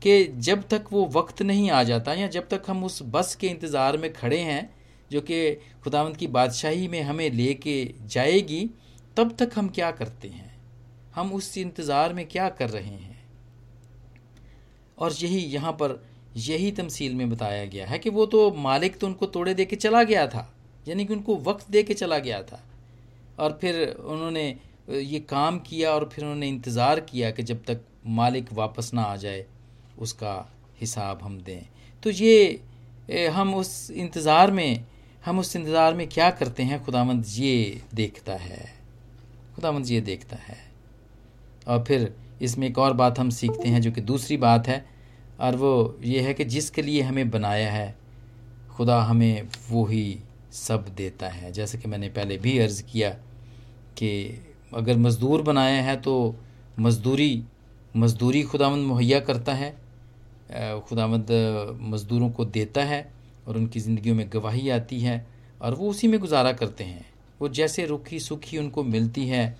[0.00, 3.50] کہ جب تک وہ وقت نہیں آ جاتا یا جب تک ہم اس بس کے
[3.50, 4.60] انتظار میں کھڑے ہیں
[5.08, 8.66] جو کہ خداوند کی بادشاہی میں ہمیں لے کے جائے گی،
[9.14, 10.48] تب تک ہم کیا کرتے ہیں؟
[11.16, 13.12] ہم اس انتظار میں کیا کر رہے ہیں؟
[14.94, 15.96] اور یہی یہاں پر
[16.34, 19.64] یہی تمثیل میں بتایا گیا ہے کہ وہ تو مالک تو ان کو توڑے دے
[19.64, 20.46] کے چلا گیا تھا
[20.86, 22.56] یعنی کہ ان کو وقت دے کے چلا گیا تھا۔
[23.36, 24.54] اور پھر انہوں نے
[24.88, 29.00] یہ کام کیا اور پھر انہوں نے انتظار کیا کہ جب تک مالک واپس نہ
[29.00, 29.44] آ جائے،
[29.96, 30.42] اس کا
[30.82, 31.60] حساب ہم دیں۔
[32.00, 32.56] تو یہ
[33.34, 34.74] ہم اس انتظار میں،
[35.26, 38.64] ہم اس انتظار میں کیا کرتے ہیں؟ خدا مند یہ دیکھتا ہے۔
[39.56, 40.54] خدا مند یہ دیکھتا ہے۔
[41.64, 42.06] اور پھر
[42.38, 44.80] اس میں ایک اور بات ہم سیکھتے ہیں جو کہ دوسری بات ہے،
[45.36, 47.92] اور وہ یہ ہے کہ جس کے لیے ہمیں بنایا ہے،
[48.76, 50.16] خدا ہمیں وہی
[50.50, 53.12] سب دیتا ہے۔ جیسے کہ میں نے پہلے بھی عرض کیا
[53.94, 54.36] کہ
[54.72, 56.32] اگر مزدور بنایا ہے تو
[56.78, 57.40] مزدوری
[57.94, 59.72] مزدوری خدا مند مہیا کرتا ہے
[60.86, 61.30] خداوند
[61.80, 63.02] مزدوروں کو دیتا ہے
[63.44, 65.24] اور ان کی زندگیوں میں گواہی آتی ہے
[65.58, 67.02] اور وہ اسی میں گزارا کرتے ہیں۔
[67.40, 69.52] وہ جیسے رکھی سکھی ان کو ملتی ہے،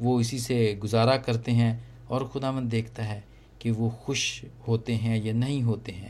[0.00, 3.20] وہ اسی سے گزارا کرتے ہیں اور خدا مند دیکھتا ہے
[3.58, 6.08] کہ وہ خوش ہوتے ہیں یا نہیں ہوتے ہیں۔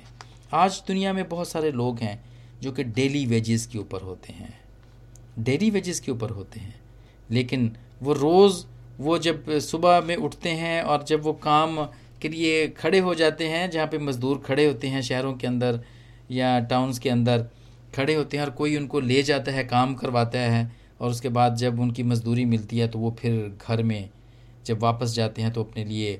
[0.50, 2.16] آج دنیا میں بہت سارے لوگ ہیں
[2.60, 4.50] جو کہ ڈیلی ویجز کے اوپر ہوتے ہیں۔
[5.36, 6.70] ڈیلی ویجز کے اوپر ہوتے ہیں۔
[7.28, 7.68] لیکن
[8.00, 8.64] وہ روز
[8.98, 11.78] وہ جب صبح میں اٹھتے ہیں اور جب وہ کام
[12.20, 15.76] کے لیے کھڑے ہو جاتے ہیں، جہاں پہ مزدور کھڑے ہوتے ہیں شہروں کے اندر
[16.28, 17.42] یا ٹاؤنز کے اندر
[17.92, 20.64] کھڑے ہوتے ہیں اور کوئی ان کو لے جاتا ہے، کام کرواتا ہے
[20.98, 24.02] اور اس کے بعد جب ان کی مزدوری ملتی ہے تو وہ پھر گھر میں
[24.64, 26.16] جب واپس جاتے ہیں تو اپنے لیے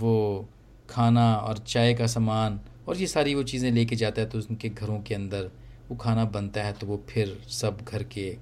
[0.00, 0.42] وہ
[0.86, 4.38] کھانا اور چائے کا سامان اور یہ ساری وہ چیزیں لے کے جاتا ہے تو
[4.48, 5.46] ان کے گھروں کے اندر
[5.90, 8.34] وہ کھانا بنتا ہے تو وہ پھر سب گھر کے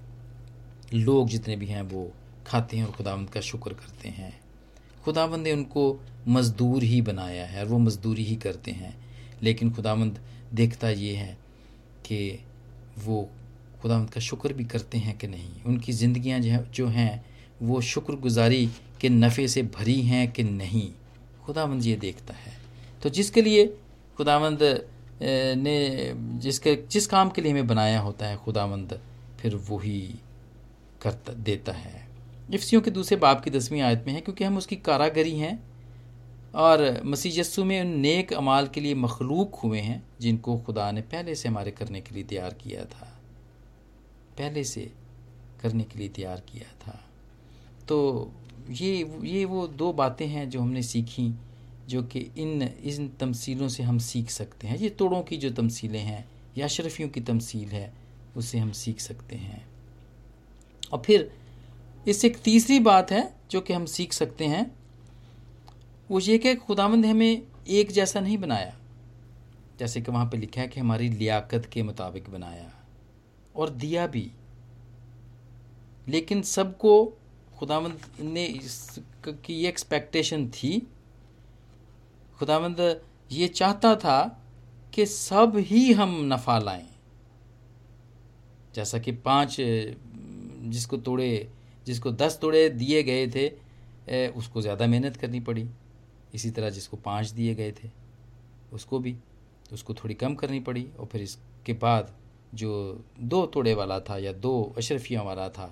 [0.92, 2.06] لوگ جتنے بھی ہیں وہ
[2.50, 4.30] کھاتے ہیں اور خداوند کا شکر کرتے ہیں۔
[5.04, 8.90] خداوند نے ان کو مزدور ہی بنایا ہے اور وہ مزدوری ہی کرتے ہیں۔
[9.40, 10.18] لیکن خداوند
[10.50, 11.34] دیکھتا یہ ہے
[12.02, 12.36] کہ
[13.04, 13.26] وہ
[13.82, 16.38] خداوند کا شکر بھی کرتے ہیں کہ نہیں۔ ان کی زندگیاں
[16.72, 17.16] جو ہیں
[17.60, 18.66] وہ شکر گزاری
[18.98, 21.00] کے نفع سے بھری ہیں کہ نہیں۔
[21.46, 22.52] خداوند یہ دیکھتا ہے۔
[23.00, 23.66] تو جس کے لیے
[24.18, 24.62] خدا مند
[25.56, 28.92] نے جس کے جس کام کے لیے ہمیں بنایا ہوتا ہے خدا مند
[29.38, 30.12] پھر وہی
[30.98, 32.09] کرتا دیتا ہے۔
[32.52, 35.56] افسیوں کے دوسرے باپ کی دسویں آیت میں ہے، کیونکہ ہم اس کی کاراگری ہیں
[36.50, 40.90] اور مسیح یسو میں ان نیک امال کے لیے مخلوق ہوئے ہیں، جن کو خدا
[40.90, 43.06] نے پہلے سے ہمارے کرنے کے لیے تیار کیا تھا۔
[44.36, 44.88] پہلے سے
[45.58, 46.96] کرنے کے لیے تیار کیا تھا۔
[47.86, 48.28] تو
[48.68, 51.28] یہ یہ وہ دو باتیں ہیں جو ہم نے سیکھیں
[51.86, 56.02] جو کہ ان ان تمثیلوں سے ہم سیکھ سکتے ہیں۔ یہ توڑوں کی جو تمثیلیں
[56.02, 56.22] ہیں
[56.54, 57.90] یا اشرفیوں کی تمثیل ہے،
[58.34, 59.58] اسے ہم سیکھ سکتے ہیں۔
[60.88, 61.26] اور پھر
[62.04, 64.62] اس سے ایک تیسری بات ہے جو کہ ہم سیکھ سکتے ہیں،
[66.08, 68.70] وہ یہ کہ خدا مند نے ہمیں ایک جیسا نہیں بنایا،
[69.78, 72.68] جیسے کہ وہاں پہ لکھا ہے کہ ہماری لیاقت کے مطابق بنایا
[73.52, 74.28] اور دیا بھی۔
[76.06, 77.10] لیکن سب کو
[77.58, 78.98] خداوند نے اس
[79.42, 80.80] کی یہ ایکسپیکٹیشن تھی،
[82.38, 82.80] خداوند
[83.28, 84.28] یہ چاہتا تھا
[84.90, 86.86] کہ سب ہی ہم نفع لائیں۔
[88.72, 89.60] جیسا کہ پانچ،
[90.62, 91.44] جس کو توڑے
[91.84, 93.48] جس کو دس توڑے دیے گئے تھے
[94.34, 95.64] اس کو زیادہ محنت کرنی پڑی۔
[96.32, 97.88] اسی طرح جس کو پانچ دیے گئے تھے،
[98.70, 99.14] اس کو بھی
[99.70, 102.02] اس کو تھوڑی کم کرنی پڑی۔ اور پھر اس کے بعد
[102.52, 102.70] جو
[103.16, 105.68] دو توڑے والا تھا یا دو اشرفیوں والا تھا،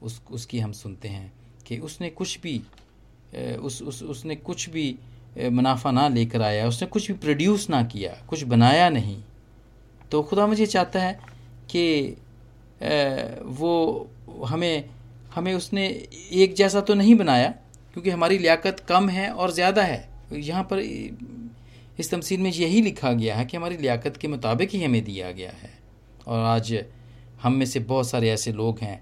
[0.00, 1.28] اس اس کی ہم سنتے ہیں
[1.64, 2.58] کہ اس نے کچھ بھی
[3.32, 4.92] اس اس اس نے کچھ بھی
[5.50, 9.20] منافع نہ لے کر آیا، اس نے کچھ بھی پروڈیوس نہ کیا، کچھ بنایا نہیں۔
[10.10, 11.12] تو خدا مجھے چاہتا ہے
[11.66, 12.14] کہ
[13.58, 13.72] وہ
[14.50, 14.82] ہمیں
[15.36, 15.86] ہمیں اس نے
[16.28, 17.50] ایک جیسا تو نہیں بنایا،
[17.92, 20.80] کیونکہ ہماری لیاقت کم ہے اور زیادہ ہے۔ یہاں پر
[21.98, 25.32] اس تمثیل میں یہی لکھا گیا ہے کہ ہماری لیاقت کے مطابق ہی ہمیں دیا
[25.32, 25.68] گیا ہے۔
[26.24, 26.76] اور آج
[27.44, 28.96] ہم میں سے بہت سارے ایسے لوگ ہیں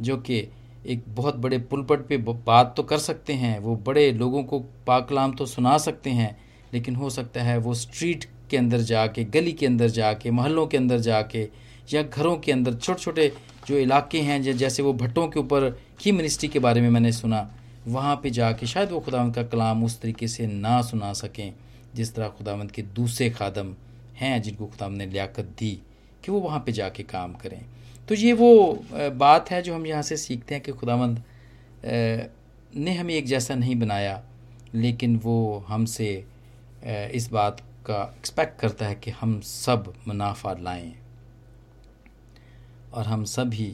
[0.00, 0.46] جو کہ
[0.82, 5.32] ایک بہت بڑے پلپٹ پہ بات تو کر سکتے ہیں، وہ بڑے لوگوں کو پاکلام
[5.32, 6.28] تو سنا سکتے ہیں،
[6.70, 10.30] لیکن ہو سکتا ہے وہ اسٹریٹ کے اندر جا کے، گلی کے اندر جا کے،
[10.30, 11.46] محلوں کے اندر جا کے
[11.90, 13.28] یا گھروں کے اندر چھوٹے چھوٹے
[13.70, 17.10] جو علاقے ہیں جیسے وہ بھٹوں کے اوپر کی منسٹری کے بارے میں میں نے
[17.12, 17.42] سنا،
[17.86, 21.50] وہاں پہ جا کے شاید وہ خداوند کا کلام اس طریقے سے نہ سنا سکیں،
[21.94, 23.72] جس طرح خداوند کے دوسرے خادم
[24.20, 25.74] ہیں جن کو خداوند نے لیاقت دی
[26.22, 27.60] کہ وہ وہاں پہ جا کے کام کریں۔
[28.06, 28.74] تو یہ وہ
[29.18, 31.18] بات ہے جو ہم یہاں سے سیکھتے ہیں کہ خداوند
[32.76, 34.20] نے ہمیں ایک جیسا نہیں بنایا،
[34.72, 36.20] لیکن وہ ہم سے
[37.12, 40.90] اس بات کا ایکسپیکٹ کرتا ہے کہ ہم سب منافع لائیں۔
[42.90, 43.72] اور ہم سب ہی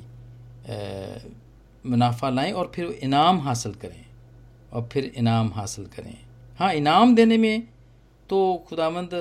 [1.84, 4.02] منافع لائیں اور پھر انعام حاصل کریں،
[4.70, 6.12] اور پھر انعام حاصل کریں۔
[6.60, 7.58] ہاں انعام دینے میں
[8.28, 9.14] تو خداوند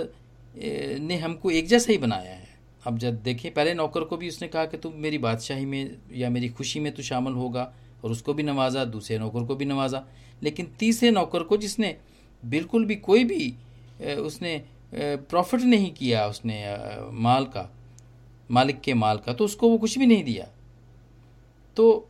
[0.99, 2.43] نے ہم کو ایک جیسا ہی بنایا ہے۔
[2.86, 5.86] اب جب دیکھیں، پہلے نوکر کو بھی اس نے کہا کہ تم میری بادشاہی میں
[6.12, 7.69] یا میری خوشی میں تو شامل ہوگا
[8.01, 9.99] اور اس کو بھی نوازا، دوسرے نوکر کو بھی نوازا۔
[10.41, 11.93] لیکن تیسرے نوکر کو جس نے
[12.43, 13.51] بالکل بھی کوئی بھی
[13.99, 14.58] اس نے
[15.29, 16.63] پروفٹ نہیں کیا، اس نے
[17.25, 17.67] مال کا
[18.49, 20.45] مالک کے مال کا تو اس کو وہ کچھ بھی نہیں دیا۔
[21.73, 22.05] تو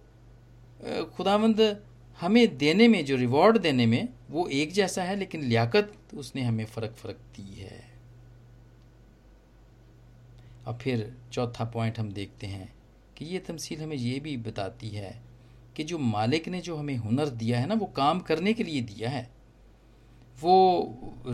[1.17, 1.59] خدا مند
[2.21, 6.41] ہمیں دینے میں، جو ریوارڈ دینے میں وہ ایک جیسا ہے، لیکن لیاقت اس نے
[6.41, 7.81] ہمیں فرق فرق دی ہے۔
[10.63, 12.65] اور پھر چوتھا پوائنٹ ہم دیکھتے ہیں
[13.15, 15.11] کہ یہ تمثیل ہمیں یہ بھی بتاتی ہے
[15.73, 18.81] کہ جو مالک نے جو ہمیں ہنر دیا ہے نا، وہ کام کرنے کے لیے
[18.81, 19.23] دیا ہے۔
[20.41, 20.85] وہ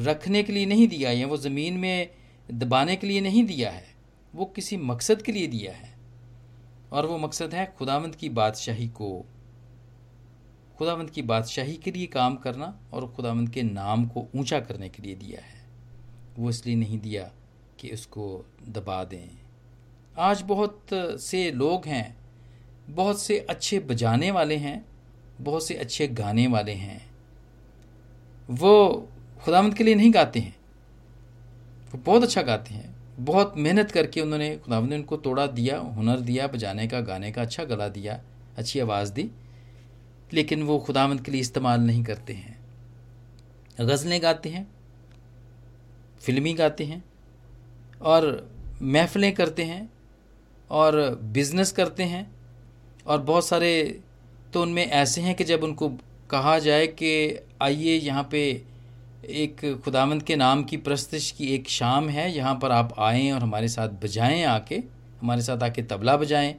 [0.06, 2.06] رکھنے کے لیے نہیں دیا یا وہ زمین میں
[2.50, 3.91] دبانے کے لیے نہیں دیا ہے۔
[4.34, 5.96] وہ کسی مقصد کے لیے دیا ہے
[6.90, 9.24] اور وہ مقصد ہے خداوند کی بادشاہی کو،
[10.76, 15.04] خداوند کی بادشاہی کے لیے کام کرنا اور خداوند کے نام کو اونچا کرنے کے
[15.04, 15.62] لیے دیا ہے۔
[16.38, 17.28] وہ اس لیے نہیں دیا
[17.78, 19.26] کہ اس کو دبا دیں۔
[20.16, 22.14] آج بہت سے لوگ ہیں،
[22.96, 24.80] بہت سے اچھے بجانے والے ہیں،
[25.44, 27.00] بہت سے اچھے گانے والے ہیں۔
[28.60, 29.06] وہ
[29.44, 30.52] خدامت کے لیے نہیں گاتے ہیں،
[31.94, 32.91] وہ بہت اچھا گاتے ہیں۔
[33.26, 36.88] بہت محنت کر کے انہوں نے، خداوند نے ان کو توڑا، دیا، ہنر دیا، بجانے
[36.88, 38.18] کا، گانے کا اچھا گلا دیا،
[38.58, 39.28] اچھی آواز دی،
[40.32, 42.54] لیکن وہ خداوند کے لیے استعمال نہیں کرتے ہیں۔
[43.80, 44.64] غزلیں گاتے ہیں
[46.22, 47.00] فلمی گاتے ہیں،
[48.00, 48.24] اور
[48.82, 49.84] محفلیں کرتے ہیں،
[50.70, 50.94] اور
[51.36, 52.24] بزنس کرتے ہیں،
[53.04, 53.72] اور بہت سارے
[54.52, 55.90] تو ان میں ایسے ہیں کہ جب ان کو
[56.28, 57.12] کہا جائے کہ
[57.60, 58.42] آئیے یہاں پہ
[59.22, 63.42] ایک خدامند کے نام کی پرستش کی ایک شام ہے، یہاں پر آپ آئیں اور
[63.42, 64.78] ہمارے ساتھ بجائیں آ کے،
[65.22, 66.54] ہمارے ساتھ آ کے طبلہ بجائیں،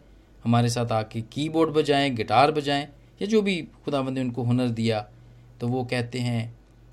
[0.44, 2.86] ہمارے ساتھ آ کے کی بورڈ بجائیں، گٹار بجائیں،
[3.20, 5.02] یا جو بھی خداوند نے ان کو ہنر دیا،
[5.58, 6.50] تو وہ کہتے ہیں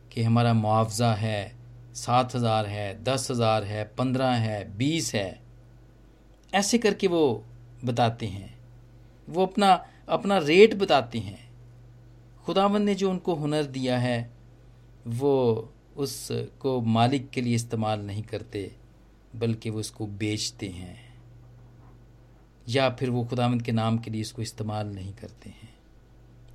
[0.09, 1.49] کہ ہمارا معاوضہ ہے،
[1.93, 5.35] سات ہزار ہے، دس ہزار ہے، پندرہ ہے، بیس ہے۔
[6.51, 7.39] ایسے کر کے وہ
[7.85, 8.47] بتاتے ہیں۔
[9.27, 11.35] وہ اپنا اپنا ریٹ بتاتے ہیں۔
[12.45, 14.27] خداون نے جو ان کو ہنر دیا ہے
[15.05, 15.61] وہ
[15.95, 18.67] اس کو مالک کے لیے استعمال نہیں کرتے،
[19.33, 20.95] بلکہ وہ اس کو بیچتے ہیں،
[22.65, 25.71] یا پھر وہ خداوند کے نام کے لیے اس کو استعمال نہیں کرتے ہیں۔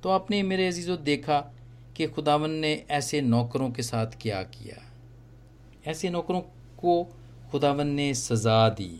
[0.01, 1.51] تو آپ نے میرے عزیز و دیکھا
[1.93, 4.75] کہ خداون نے ایسے نوکروں کے ساتھ کیا کیا۔
[5.85, 6.41] ایسے نوکروں
[6.75, 7.03] کو
[7.51, 8.97] خداون نے سزا دی۔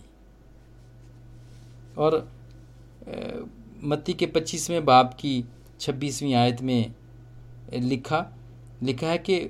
[1.93, 2.25] اور
[3.81, 5.41] متی کے پچیسویں باپ کی
[5.77, 6.83] چھبیسویں آیت میں
[7.75, 8.34] لکھا
[8.81, 9.47] لکھا ہے کہ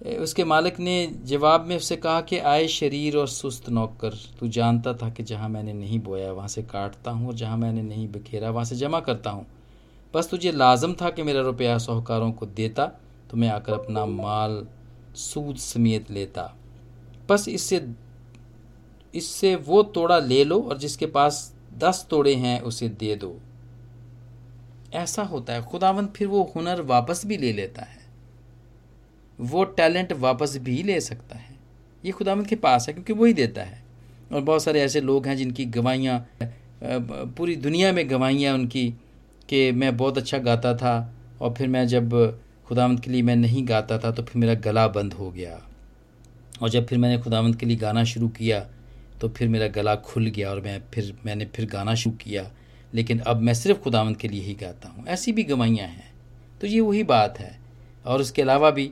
[0.00, 4.10] اس کے مالک نے جواب میں اس سے کہا کہ آئے شریر اور سست نوکر،
[4.38, 7.56] تو جانتا تھا کہ جہاں میں نے نہیں بویا، وہاں سے کاٹتا ہوں اور جہاں
[7.56, 9.44] میں نے نہیں بکھیرا، وہاں سے جمع کرتا ہوں۔
[10.12, 12.86] بس تجھے لازم تھا کہ میرا روپیہ سہوکاروں کو دیتا،
[13.28, 14.64] تو میں آ کر اپنا مال
[15.14, 16.46] سود سمیت لیتا۔
[17.28, 17.80] بس اس سے
[19.12, 23.14] اس سے وہ توڑا لے لو اور جس کے پاس دس توڑے ہیں اسے دے
[23.14, 23.38] دو۔
[24.90, 28.03] ایسا ہوتا ہے، خداوند پھر وہ ہنر واپس بھی لے لیتا ہے۔
[29.38, 31.54] وہ ٹیلنٹ واپس بھی لے سکتا ہے۔
[32.02, 33.76] یہ خداوند کے پاس ہے کیونکہ وہی دیتا ہے۔
[34.30, 36.18] اور بہت سارے ایسے لوگ ہیں جن کی گوائیاں
[37.36, 38.90] پوری دنیا میں گوائیاں ان کی
[39.46, 42.02] کہ میں بہت اچھا گاتا تھا اور پھر میں جب
[42.68, 45.58] خداوند کے لیے میں نہیں گاتا تھا تو پھر میرا گلا بند ہو گیا۔
[46.58, 48.64] اور جب پھر میں نے خداوند کے لیے گانا شروع کیا
[49.18, 52.42] تو پھر میرا گلا کھل گیا اور میں پھر میں نے پھر گانا شروع کیا۔
[52.92, 56.12] لیکن اب میں صرف خداوند کے لیے ہی گاتا ہوں۔ ایسی بھی گوائیاں ہیں۔
[56.60, 57.50] تو یہ وہی بات ہے۔
[58.02, 58.90] اور اس کے علاوہ بھی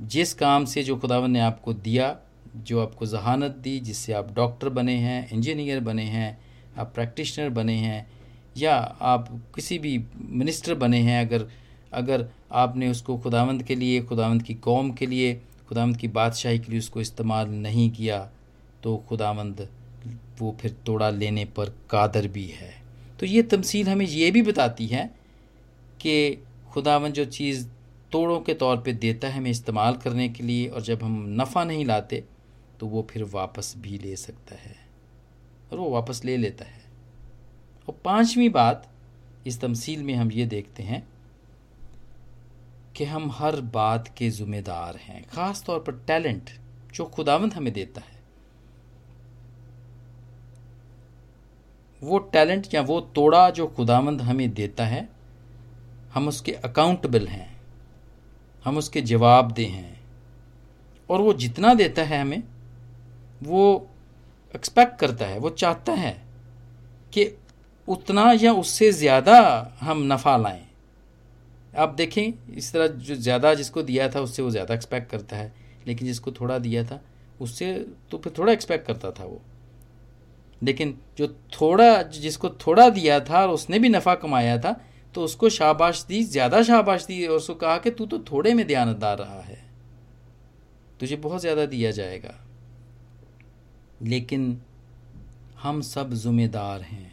[0.00, 2.14] جس کام سے جو خداون نے آپ کو دیا،
[2.54, 6.32] جو آپ کو ذہانت دی، جس سے آپ ڈاکٹر بنے ہیں، انجینئر بنے ہیں،
[6.76, 8.02] آپ پریکٹیشنر بنے ہیں،
[8.54, 11.42] یا آپ کسی بھی منسٹر بنے ہیں، اگر
[11.90, 16.08] اگر آپ نے اس کو خداوند کے لیے، خداوند کی قوم کے لیے، خداوند کی
[16.08, 18.26] بادشاہی کے لیے اس کو استعمال نہیں کیا،
[18.80, 19.60] تو خداوند
[20.40, 22.70] وہ پھر توڑا لینے پر قادر بھی ہے۔
[23.18, 25.06] تو یہ تمثیل ہمیں یہ بھی بتاتی ہے
[25.98, 26.36] کہ
[26.74, 27.68] خداوند جو چیز
[28.10, 31.64] توڑوں کے طور پہ دیتا ہے ہمیں استعمال کرنے کے لیے اور جب ہم نفع
[31.64, 32.20] نہیں لاتے
[32.78, 34.72] تو وہ پھر واپس بھی لے سکتا ہے
[35.68, 36.80] اور وہ واپس لے لیتا ہے۔
[37.84, 38.78] اور پانچویں بات
[39.44, 41.00] اس تمثیل میں ہم یہ دیکھتے ہیں
[42.92, 46.50] کہ ہم ہر بات کے ذمہ دار ہیں، خاص طور پر ٹیلنٹ
[46.92, 48.16] جو خداوند ہمیں دیتا ہے۔
[52.02, 55.02] وہ ٹیلنٹ یا وہ توڑا جو خداوند ہمیں دیتا ہے،
[56.16, 57.55] ہم اس کے اکاؤنٹبل ہیں۔
[58.66, 59.94] ہم اس کے جواب دہ ہیں۔
[61.06, 62.38] اور وہ جتنا دیتا ہے ہمیں،
[63.46, 63.78] وہ
[64.52, 66.14] ایکسپیکٹ کرتا ہے، وہ چاہتا ہے
[67.10, 67.30] کہ
[67.88, 70.64] اتنا یا اس سے زیادہ ہم نفع لائیں۔
[71.76, 75.10] آپ دیکھیں، اس طرح جو زیادہ جس کو دیا تھا، اس سے وہ زیادہ ایکسپیکٹ
[75.10, 75.48] کرتا ہے۔
[75.84, 76.98] لیکن جس کو تھوڑا دیا تھا،
[77.38, 79.38] اس سے تو پھر تھوڑا ایکسپیکٹ کرتا تھا وہ۔
[80.60, 84.72] لیکن جو تھوڑا، جس کو تھوڑا دیا تھا اور اس نے بھی نفع کمایا تھا
[85.16, 88.18] تو اس کو شاباش دی، زیادہ شاباش دی اور اس کو کہا کہ تو تو
[88.18, 89.56] تھوڑے میں دیانتدار رہا ہے۔
[90.98, 92.32] تجھے بہت زیادہ دیا جائے گا۔
[94.00, 94.54] لیکن
[95.64, 97.08] ہم سب ذمہ دار ہیں۔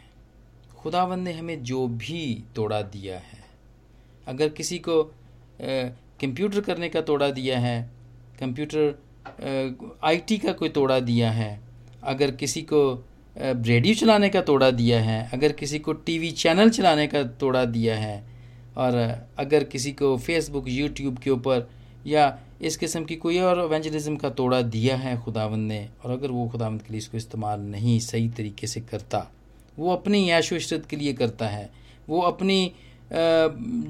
[0.82, 3.40] خداون نے ہمیں جو بھی توڑا دیا ہے۔
[4.26, 5.10] اگر کسی کو
[6.20, 7.86] کمپیوٹر کرنے کا توڑا دیا ہے،
[8.38, 8.90] کمپیوٹر
[10.00, 11.58] آئی ٹی کا کوئی توڑا دیا ہے،
[12.02, 13.00] اگر کسی کو
[13.36, 17.64] ریڈیو چلانے کا توڑا دیا ہے، اگر کسی کو ٹی وی چینل چلانے کا توڑا
[17.74, 18.20] دیا ہے،
[18.74, 18.92] اور
[19.36, 21.60] اگر کسی کو فیس بک یوٹیوب کے اوپر
[22.04, 26.30] یا اس قسم کی کوئی اور وینجلزم کا توڑا دیا ہے خداوند نے، اور اگر
[26.30, 29.22] وہ خداوند کے لیے اس کو استعمال نہیں صحیح طریقے سے کرتا،
[29.78, 31.66] وہ اپنی عیش و عشرت کے لیے کرتا ہے،
[32.08, 32.68] وہ اپنی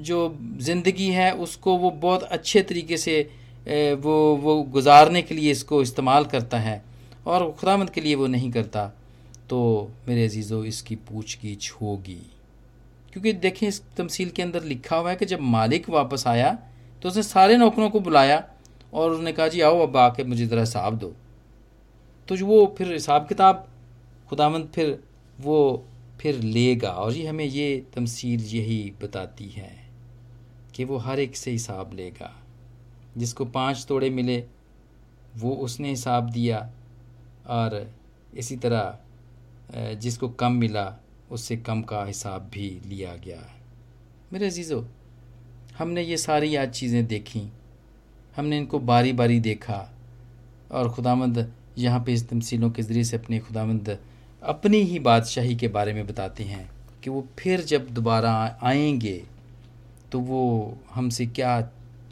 [0.01, 0.27] جو
[0.61, 3.23] زندگی ہے، اس کو وہ بہت اچھے طریقے سے
[4.03, 6.77] وہ وہ گزارنے کے لیے اس کو استعمال کرتا ہے،
[7.23, 8.87] اور خداوند کے لیے وہ نہیں کرتا۔
[9.47, 12.19] تو میرے عزیزو، اس کی پوچھ گچھ ہوگی۔
[13.11, 16.53] کیونکہ دیکھیں، اس تمثیل کے اندر لکھا ہوا ہے کہ جب مالک واپس آیا
[17.01, 18.41] تو اس نے سارے نوکروں کو بلایا
[18.89, 21.11] اور انہوں نے کہا جی آؤ اب آ کے مجھے ذرا حساب دو۔
[22.25, 23.57] تو جو وہ پھر حساب کتاب،
[24.29, 24.93] خداوند پھر
[25.43, 25.77] وہ
[26.17, 29.75] پھر لے گا۔ اور یہ ہمیں یہ تمثیل یہی بتاتی ہے
[30.71, 32.29] کہ وہ ہر ایک سے حساب لے گا۔
[33.15, 34.41] جس کو پانچ توڑے ملے،
[35.41, 36.59] وہ اس نے حساب دیا
[37.43, 37.71] اور
[38.31, 38.91] اسی طرح
[39.99, 40.89] جس کو کم ملا،
[41.29, 43.41] اس سے کم کا حساب بھی لیا گیا
[44.31, 44.81] میرے عزیزو،
[45.79, 47.47] ہم نے یہ ساری آج چیزیں دیکھیں
[48.37, 49.85] ہم نے ان کو باری باری دیکھا۔
[50.67, 51.37] اور خدامند
[51.75, 53.89] یہاں پہ اس تمثیلوں کے ذریعے سے اپنے خدامند
[54.41, 56.63] اپنی ہی بادشاہی کے بارے میں بتاتے ہیں
[57.01, 59.19] کہ وہ پھر جب دوبارہ آئیں گے،
[60.09, 61.61] تو وہ ہم سے کیا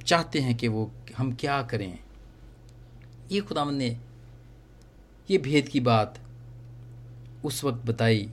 [0.05, 0.85] چاہتے ہیں کہ وہ
[1.19, 1.93] ہم کیا کریں۔
[3.29, 3.93] یہ خدامند نے
[5.29, 6.22] یہ بھید کی بات
[7.43, 8.27] اس وقت بتائی،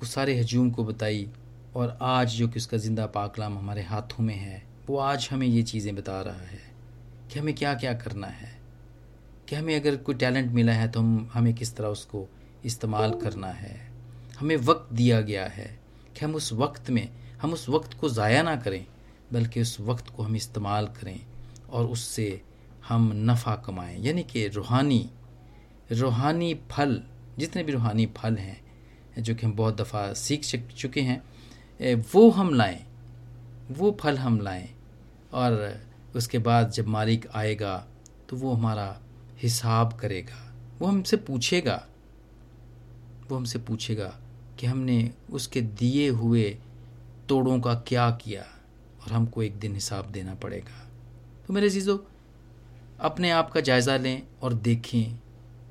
[0.00, 1.26] اس سارے ہجوم کو بتائی
[1.72, 5.46] اور آج جو کہ اس کا زندہ پاکلام ہمارے ہاتھوں میں ہے، وہ آج ہمیں
[5.46, 6.56] یہ چیزیں بتا رہا ہے
[7.28, 8.52] کہ ہمیں کیا کیا کرنا ہے۔
[9.46, 12.26] کہ ہمیں اگر کوئی ٹیلنٹ ملا ہے تو ہم، ہمیں کس طرح اس کو
[12.62, 13.78] استعمال کرنا ہے۔
[14.42, 15.76] ہمیں وقت دیا گیا ہے
[16.14, 17.06] کہ ہم اس وقت میں،
[17.44, 18.84] ہم اس وقت کو ضائع نہ کریں،
[19.32, 21.18] بلکہ اس وقت کو ہم استعمال کریں
[21.66, 22.36] اور اس سے
[22.90, 25.08] ہم نفع کمائیں۔ یعنی کہ روحانی
[26.00, 27.00] روحانی پھل
[27.36, 28.54] جتنے بھی روحانی پھل ہیں،
[29.16, 31.18] جو کہ ہم بہت دفعہ سیکھ چکے ہیں
[32.12, 32.78] وہ ہم لائیں،
[33.78, 34.66] وہ پھل ہم لائیں،
[35.30, 35.52] اور
[36.14, 37.84] اس کے بعد جب مالک آئے گا،
[38.26, 38.92] تو وہ ہمارا
[39.44, 40.42] حساب کرے گا،
[40.80, 41.78] وہ ہم سے پوچھے گا،
[43.28, 44.10] وہ ہم سے پوچھے گا
[44.56, 46.52] کہ ہم نے اس کے دیے ہوئے
[47.26, 48.42] توڑوں کا کیا کیا،
[48.98, 50.82] اور ہم کو ایک دن حساب دینا پڑے گا۔
[51.46, 51.96] تو میرے عزیزو،
[53.00, 55.04] اپنے آپ کا جائزہ لیں اور دیکھیں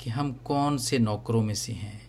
[0.02, 1.99] کہ ہم کون سے نوکروں میں سے ہیں؟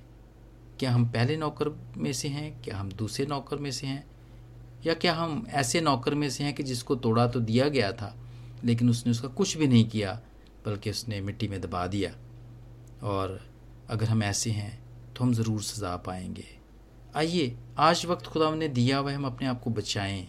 [0.78, 1.64] کیا ہم پہلے نوکر
[1.96, 4.00] میں سے ہیں؟ کیا ہم دوسرے نوکر میں سے ہیں؟
[4.84, 7.90] یا کیا ہم ایسے نوکر میں سے ہیں کہ جس کو توڑا تو دیا گیا
[7.90, 8.14] تھا،
[8.62, 10.20] لیکن اس نے اس کا کچھ بھی نہیں کیا،
[10.64, 12.10] بلکہ اس نے مٹی میں دبا دیا۔
[13.00, 13.38] اور
[13.88, 14.70] اگر ہم ایسے ہیں
[15.14, 16.56] تو ہم ضرور سزا پائیں گے۔
[17.14, 20.26] آئیے، آج وقت خدا نے دیا ہوا ہے، ہم اپنے آپ کو بچائیں۔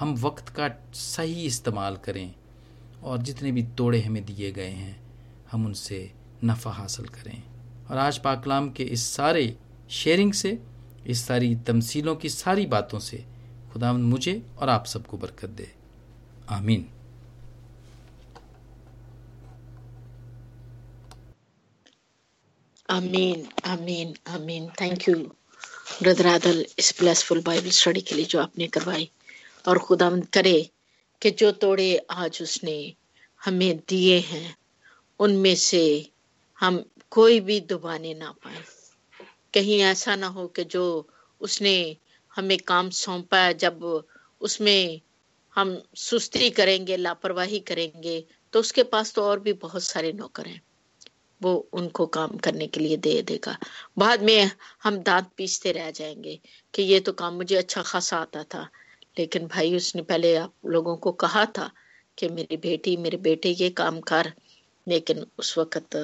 [0.00, 2.28] ہم وقت کا صحیح استعمال کریں۔
[3.00, 4.94] اور جتنے بھی توڑے ہمیں دیے گئے ہیں،
[5.54, 6.06] ہم ان سے
[6.42, 7.40] نفع حاصل کریں۔
[7.86, 9.52] اور آج پاکلام کے اس سارے
[9.88, 10.52] شیئرنگ سے،
[11.04, 13.16] اس ساری تمثیلوں کی ساری باتوں سے
[13.72, 15.64] خدا مجھے اور آپ سب کو برکت دے۔
[16.46, 16.84] آمین۔
[22.88, 25.16] آمین آمین آمین۔ تھینک یو
[26.00, 29.06] بردر عادل اس بلیسفل بائبل اسٹڈی کے لیے جو آپ نے کروائی۔
[29.64, 30.62] اور خدا مند کرے
[31.20, 32.90] کہ جو توڑے آج اس نے
[33.46, 34.52] ہمیں دیے ہیں،
[35.18, 36.02] ان میں سے
[36.62, 36.78] ہم
[37.08, 38.60] کوئی بھی دبانے نہ پائیں۔
[39.50, 41.02] کہیں ایسا نہ ہو کہ جو
[41.40, 41.94] اس نے
[42.38, 43.74] ہمیں کام سونپا ہے جب
[44.40, 45.06] اس میں
[45.58, 49.82] ہم سستی کریں گے، لاپرواہی کریں گے، تو اس کے پاس تو اور بھی بہت
[49.82, 50.58] سارے نوکر ہیں۔
[51.40, 53.56] وہ ان کو کام کرنے کے لیے دے دے گا۔
[53.96, 54.46] بعد میں
[54.84, 56.36] ہم دانت پیستے رہ جائیں گے
[56.72, 58.66] کہ یہ تو کام مجھے اچھا خاصا آتا تھا۔
[59.16, 61.68] لیکن بھائی، اس نے پہلے آپ لوگوں کو کہا تھا
[62.16, 64.26] کہ میری بیٹی، میرے بیٹے یہ کام کر،
[64.86, 65.96] لیکن اس وقت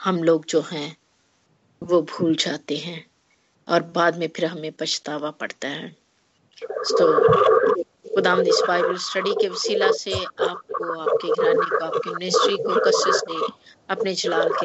[0.00, 0.88] ہم لوگ جو ہیں،
[1.82, 3.00] وہ بھول جاتے ہیں
[3.68, 5.88] اور بعد میں پھر ہمیں پچھتاوا پڑتا ہے۔
[6.90, 7.06] تو
[8.12, 12.10] خدام اس بائبل اسٹڈی کے وسیلہ سے آپ کو، آپ کے گھرانے کو، آپ کی
[12.12, 13.36] منسٹری کو کثرت سے
[13.88, 14.58] اپنے جلال کے